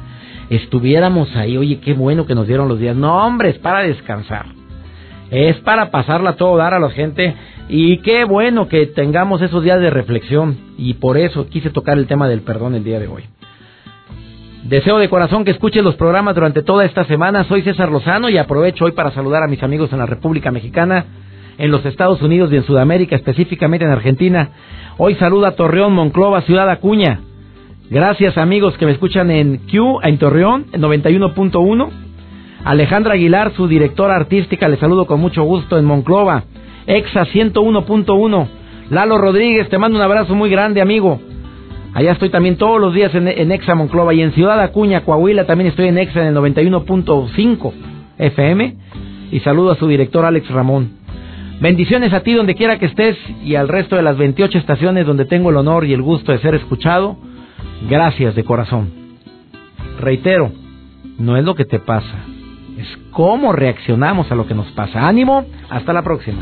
estuviéramos 0.49 1.35
ahí, 1.35 1.57
oye, 1.57 1.79
qué 1.79 1.93
bueno 1.93 2.25
que 2.25 2.35
nos 2.35 2.47
dieron 2.47 2.67
los 2.67 2.79
días. 2.79 2.95
No, 2.95 3.25
hombre, 3.25 3.49
es 3.49 3.57
para 3.59 3.79
descansar. 3.79 4.45
Es 5.31 5.57
para 5.57 5.89
pasarla 5.89 6.35
todo, 6.35 6.57
dar 6.57 6.73
a 6.73 6.79
la 6.79 6.89
gente. 6.89 7.35
Y 7.69 7.97
qué 7.99 8.23
bueno 8.23 8.67
que 8.67 8.85
tengamos 8.85 9.41
esos 9.41 9.63
días 9.63 9.79
de 9.79 9.89
reflexión. 9.89 10.57
Y 10.77 10.95
por 10.95 11.17
eso 11.17 11.47
quise 11.47 11.69
tocar 11.69 11.97
el 11.97 12.07
tema 12.07 12.27
del 12.27 12.41
perdón 12.41 12.75
el 12.75 12.83
día 12.83 12.99
de 12.99 13.07
hoy. 13.07 13.23
Deseo 14.63 14.97
de 14.97 15.09
corazón 15.09 15.43
que 15.43 15.51
escuchen 15.51 15.83
los 15.83 15.95
programas 15.95 16.35
durante 16.35 16.63
toda 16.63 16.85
esta 16.85 17.03
semana. 17.03 17.43
Soy 17.43 17.63
César 17.63 17.91
Lozano 17.91 18.29
y 18.29 18.37
aprovecho 18.37 18.85
hoy 18.85 18.93
para 18.93 19.11
saludar 19.11 19.43
a 19.43 19.47
mis 19.47 19.61
amigos 19.61 19.91
en 19.91 19.99
la 19.99 20.05
República 20.05 20.51
Mexicana, 20.51 21.05
en 21.57 21.69
los 21.69 21.85
Estados 21.85 22.21
Unidos 22.21 22.49
y 22.49 22.55
en 22.55 22.63
Sudamérica, 22.63 23.17
específicamente 23.17 23.83
en 23.83 23.91
Argentina. 23.91 24.51
Hoy 24.97 25.15
saluda 25.15 25.49
a 25.49 25.55
Torreón, 25.57 25.91
Monclova, 25.91 26.43
Ciudad 26.43 26.69
Acuña. 26.69 27.19
Gracias 27.89 28.37
amigos 28.37 28.77
que 28.77 28.85
me 28.85 28.93
escuchan 28.93 29.31
en 29.31 29.57
Q, 29.69 29.99
en 30.01 30.17
Torreón, 30.17 30.67
en 30.71 30.81
91.1. 30.81 31.89
Alejandra 32.63 33.15
Aguilar, 33.15 33.51
su 33.57 33.67
directora 33.67 34.15
artística, 34.15 34.69
le 34.69 34.77
saludo 34.77 35.07
con 35.07 35.19
mucho 35.19 35.43
gusto 35.43 35.77
en 35.77 35.83
Monclova. 35.83 36.45
Exa 36.87 37.25
101.1. 37.25 38.47
Lalo 38.91 39.17
Rodríguez, 39.17 39.67
te 39.67 39.77
mando 39.77 39.97
un 39.97 40.03
abrazo 40.05 40.33
muy 40.35 40.49
grande, 40.49 40.79
amigo. 40.79 41.19
Allá 41.93 42.13
estoy 42.13 42.29
también 42.29 42.57
todos 42.57 42.81
los 42.81 42.93
días 42.93 43.13
en, 43.13 43.27
en 43.27 43.51
Exa 43.51 43.75
Monclova 43.75 44.13
y 44.13 44.21
en 44.21 44.31
Ciudad 44.33 44.59
Acuña, 44.59 45.01
Coahuila, 45.01 45.45
también 45.45 45.69
estoy 45.69 45.87
en 45.87 45.97
Exa 45.97 46.21
en 46.21 46.27
el 46.27 46.35
91.5 46.35 47.73
FM. 48.17 48.75
Y 49.31 49.39
saludo 49.39 49.71
a 49.71 49.75
su 49.75 49.87
director 49.87 50.25
Alex 50.25 50.49
Ramón. 50.49 51.03
Bendiciones 51.59 52.13
a 52.13 52.21
ti 52.21 52.33
donde 52.33 52.55
quiera 52.55 52.77
que 52.77 52.87
estés 52.87 53.17
y 53.43 53.55
al 53.55 53.67
resto 53.67 53.95
de 53.95 54.01
las 54.01 54.17
28 54.17 54.57
estaciones 54.57 55.05
donde 55.05 55.25
tengo 55.25 55.49
el 55.49 55.57
honor 55.57 55.85
y 55.85 55.93
el 55.93 56.01
gusto 56.01 56.31
de 56.31 56.39
ser 56.39 56.55
escuchado. 56.55 57.17
Gracias 57.89 58.35
de 58.35 58.43
corazón. 58.43 58.91
Reitero, 59.99 60.51
no 61.19 61.37
es 61.37 61.43
lo 61.43 61.55
que 61.55 61.65
te 61.65 61.79
pasa, 61.79 62.25
es 62.77 62.87
cómo 63.11 63.53
reaccionamos 63.53 64.31
a 64.31 64.35
lo 64.35 64.47
que 64.47 64.55
nos 64.55 64.67
pasa. 64.71 65.07
Ánimo, 65.07 65.45
hasta 65.69 65.93
la 65.93 66.01
próxima. 66.01 66.41